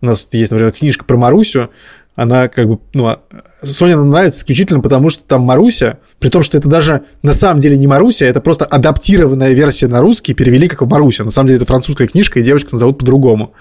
у 0.00 0.06
нас 0.06 0.28
есть, 0.30 0.52
например, 0.52 0.72
книжка 0.72 1.04
про 1.04 1.16
Марусю, 1.16 1.70
она 2.14 2.46
как 2.46 2.68
бы, 2.68 2.78
ну, 2.92 3.06
а 3.06 3.20
Соне 3.62 3.94
она 3.94 4.04
нравится 4.04 4.38
исключительно 4.38 4.80
потому, 4.80 5.10
что 5.10 5.24
там 5.24 5.42
Маруся, 5.42 5.98
при 6.20 6.28
том, 6.28 6.42
что 6.42 6.56
это 6.56 6.68
даже 6.68 7.02
на 7.22 7.32
самом 7.32 7.60
деле 7.60 7.76
не 7.76 7.86
Маруся, 7.86 8.26
это 8.26 8.40
просто 8.40 8.64
адаптированная 8.64 9.52
версия 9.52 9.88
на 9.88 10.00
русский, 10.00 10.34
перевели 10.34 10.68
как 10.68 10.82
Маруся. 10.82 11.24
На 11.24 11.30
самом 11.30 11.48
деле 11.48 11.56
это 11.56 11.66
французская 11.66 12.06
книжка, 12.06 12.38
и 12.38 12.42
девочку 12.42 12.70
назовут 12.72 12.98
по-другому. 12.98 13.54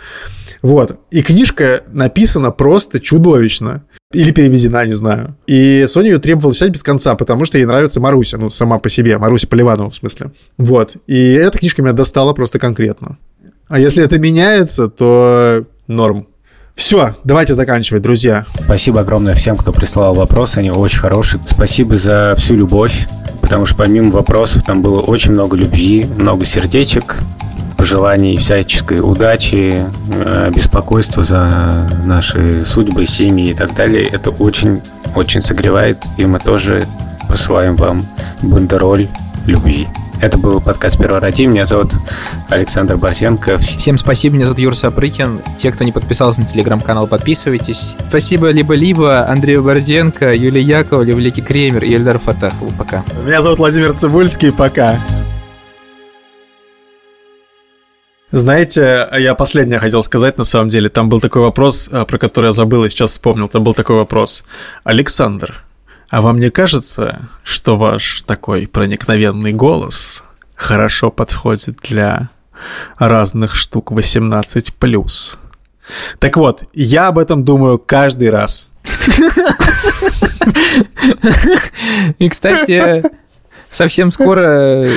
Вот. 0.63 0.97
И 1.11 1.21
книжка 1.21 1.83
написана 1.91 2.49
просто 2.49 2.99
чудовищно. 2.99 3.83
Или 4.13 4.31
переведена, 4.31 4.85
не 4.85 4.93
знаю. 4.93 5.35
И 5.45 5.85
Соня 5.87 6.11
ее 6.11 6.19
требовала 6.19 6.53
читать 6.53 6.69
без 6.69 6.83
конца, 6.83 7.15
потому 7.15 7.45
что 7.45 7.57
ей 7.57 7.65
нравится 7.65 7.99
Маруся, 7.99 8.37
ну, 8.37 8.49
сама 8.49 8.79
по 8.79 8.89
себе, 8.89 9.17
Маруся 9.17 9.45
Поливанова, 9.47 9.89
в 9.89 9.95
смысле. 9.95 10.31
Вот. 10.57 10.95
И 11.05 11.33
эта 11.33 11.57
книжка 11.57 11.81
меня 11.81 11.93
достала 11.93 12.33
просто 12.33 12.59
конкретно. 12.59 13.17
А 13.67 13.77
если 13.77 14.03
это 14.03 14.17
меняется, 14.17 14.87
то 14.87 15.65
норм. 15.87 16.27
Все, 16.75 17.15
давайте 17.23 17.53
заканчивать, 17.53 18.01
друзья. 18.01 18.45
Спасибо 18.63 19.01
огромное 19.01 19.35
всем, 19.35 19.57
кто 19.57 19.71
прислал 19.71 20.15
вопросы, 20.15 20.59
они 20.59 20.71
очень 20.71 20.99
хорошие. 20.99 21.41
Спасибо 21.45 21.97
за 21.97 22.35
всю 22.37 22.55
любовь, 22.55 23.07
потому 23.41 23.65
что 23.65 23.75
помимо 23.75 24.11
вопросов 24.11 24.63
там 24.63 24.81
было 24.81 25.01
очень 25.01 25.33
много 25.33 25.55
любви, 25.55 26.07
много 26.17 26.45
сердечек, 26.45 27.17
пожеланий 27.77 28.37
всяческой 28.37 28.99
удачи, 28.99 29.77
э, 30.09 30.51
беспокойства 30.53 31.23
за 31.23 31.89
наши 32.03 32.65
судьбы, 32.65 33.05
семьи 33.05 33.51
и 33.51 33.53
так 33.53 33.73
далее. 33.75 34.07
Это 34.11 34.29
очень-очень 34.29 35.41
согревает, 35.41 36.05
и 36.17 36.25
мы 36.25 36.39
тоже 36.39 36.85
посылаем 37.27 37.75
вам 37.75 38.01
бандероль 38.41 39.09
любви. 39.45 39.87
Это 40.23 40.37
был 40.37 40.61
подкаст 40.61 40.97
«Первороди». 40.97 41.43
Меня 41.43 41.65
зовут 41.65 41.95
Александр 42.47 42.95
Борсенко. 42.95 43.57
Всем 43.57 43.97
спасибо, 43.97 44.35
меня 44.35 44.45
зовут 44.45 44.59
Юр 44.59 44.73
Сапрыкин. 44.73 45.41
Те, 45.57 45.69
кто 45.73 45.83
не 45.83 45.91
подписался 45.91 46.39
на 46.39 46.47
телеграм-канал, 46.47 47.07
подписывайтесь. 47.07 47.93
Спасибо 48.07 48.49
либо-либо 48.49 49.27
Андрею 49.27 49.63
Борзенко, 49.63 50.33
Юлии 50.33 50.61
Яковлеву, 50.61 51.19
Левлике 51.19 51.41
Кремер 51.41 51.83
и 51.83 51.93
Эльдару 51.93 52.19
Фатахову. 52.19 52.71
Пока. 52.77 53.03
Меня 53.25 53.41
зовут 53.41 53.59
Владимир 53.59 53.93
Цибульский, 53.93 54.53
пока. 54.53 54.97
Знаете, 58.33 59.07
я 59.19 59.35
последнее 59.35 59.77
хотел 59.77 60.01
сказать, 60.01 60.39
на 60.39 60.43
самом 60.43 60.69
деле. 60.69 60.89
Там 60.89 61.07
был 61.07 61.21
такой 61.21 61.43
вопрос, 61.43 61.87
а, 61.91 62.03
про 62.03 62.17
который 62.17 62.47
я 62.47 62.51
забыл 62.51 62.83
и 62.83 62.89
сейчас 62.89 63.11
вспомнил. 63.11 63.47
Там 63.47 63.63
был 63.63 63.75
такой 63.75 63.95
вопрос. 63.95 64.43
Александр, 64.83 65.63
а 66.09 66.19
вам 66.19 66.39
не 66.39 66.49
кажется, 66.49 67.29
что 67.43 67.77
ваш 67.77 68.23
такой 68.23 68.65
проникновенный 68.65 69.53
голос 69.53 70.23
хорошо 70.55 71.11
подходит 71.11 71.77
для 71.83 72.31
разных 72.97 73.53
штук 73.53 73.91
18+. 73.91 75.37
Так 76.17 76.35
вот, 76.35 76.63
я 76.73 77.09
об 77.09 77.19
этом 77.19 77.45
думаю 77.45 77.77
каждый 77.77 78.31
раз. 78.31 78.71
И, 82.17 82.29
кстати, 82.29 83.03
совсем 83.69 84.09
скоро 84.09 84.87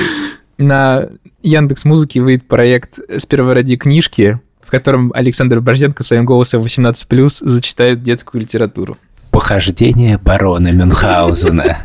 на 0.57 1.07
Яндекс 1.41 1.85
Музыки 1.85 2.19
выйдет 2.19 2.47
проект 2.47 2.99
«Сперва 3.17 3.53
ради 3.53 3.77
книжки», 3.77 4.39
в 4.61 4.71
котором 4.71 5.11
Александр 5.15 5.61
Борзенко 5.61 6.03
своим 6.03 6.25
голосом 6.25 6.63
18+, 6.63 7.29
зачитает 7.41 8.03
детскую 8.03 8.41
литературу. 8.41 8.97
Похождение 9.31 10.17
барона 10.17 10.71
Мюнхгаузена. 10.71 11.77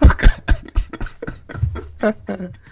Пока. 0.00 0.32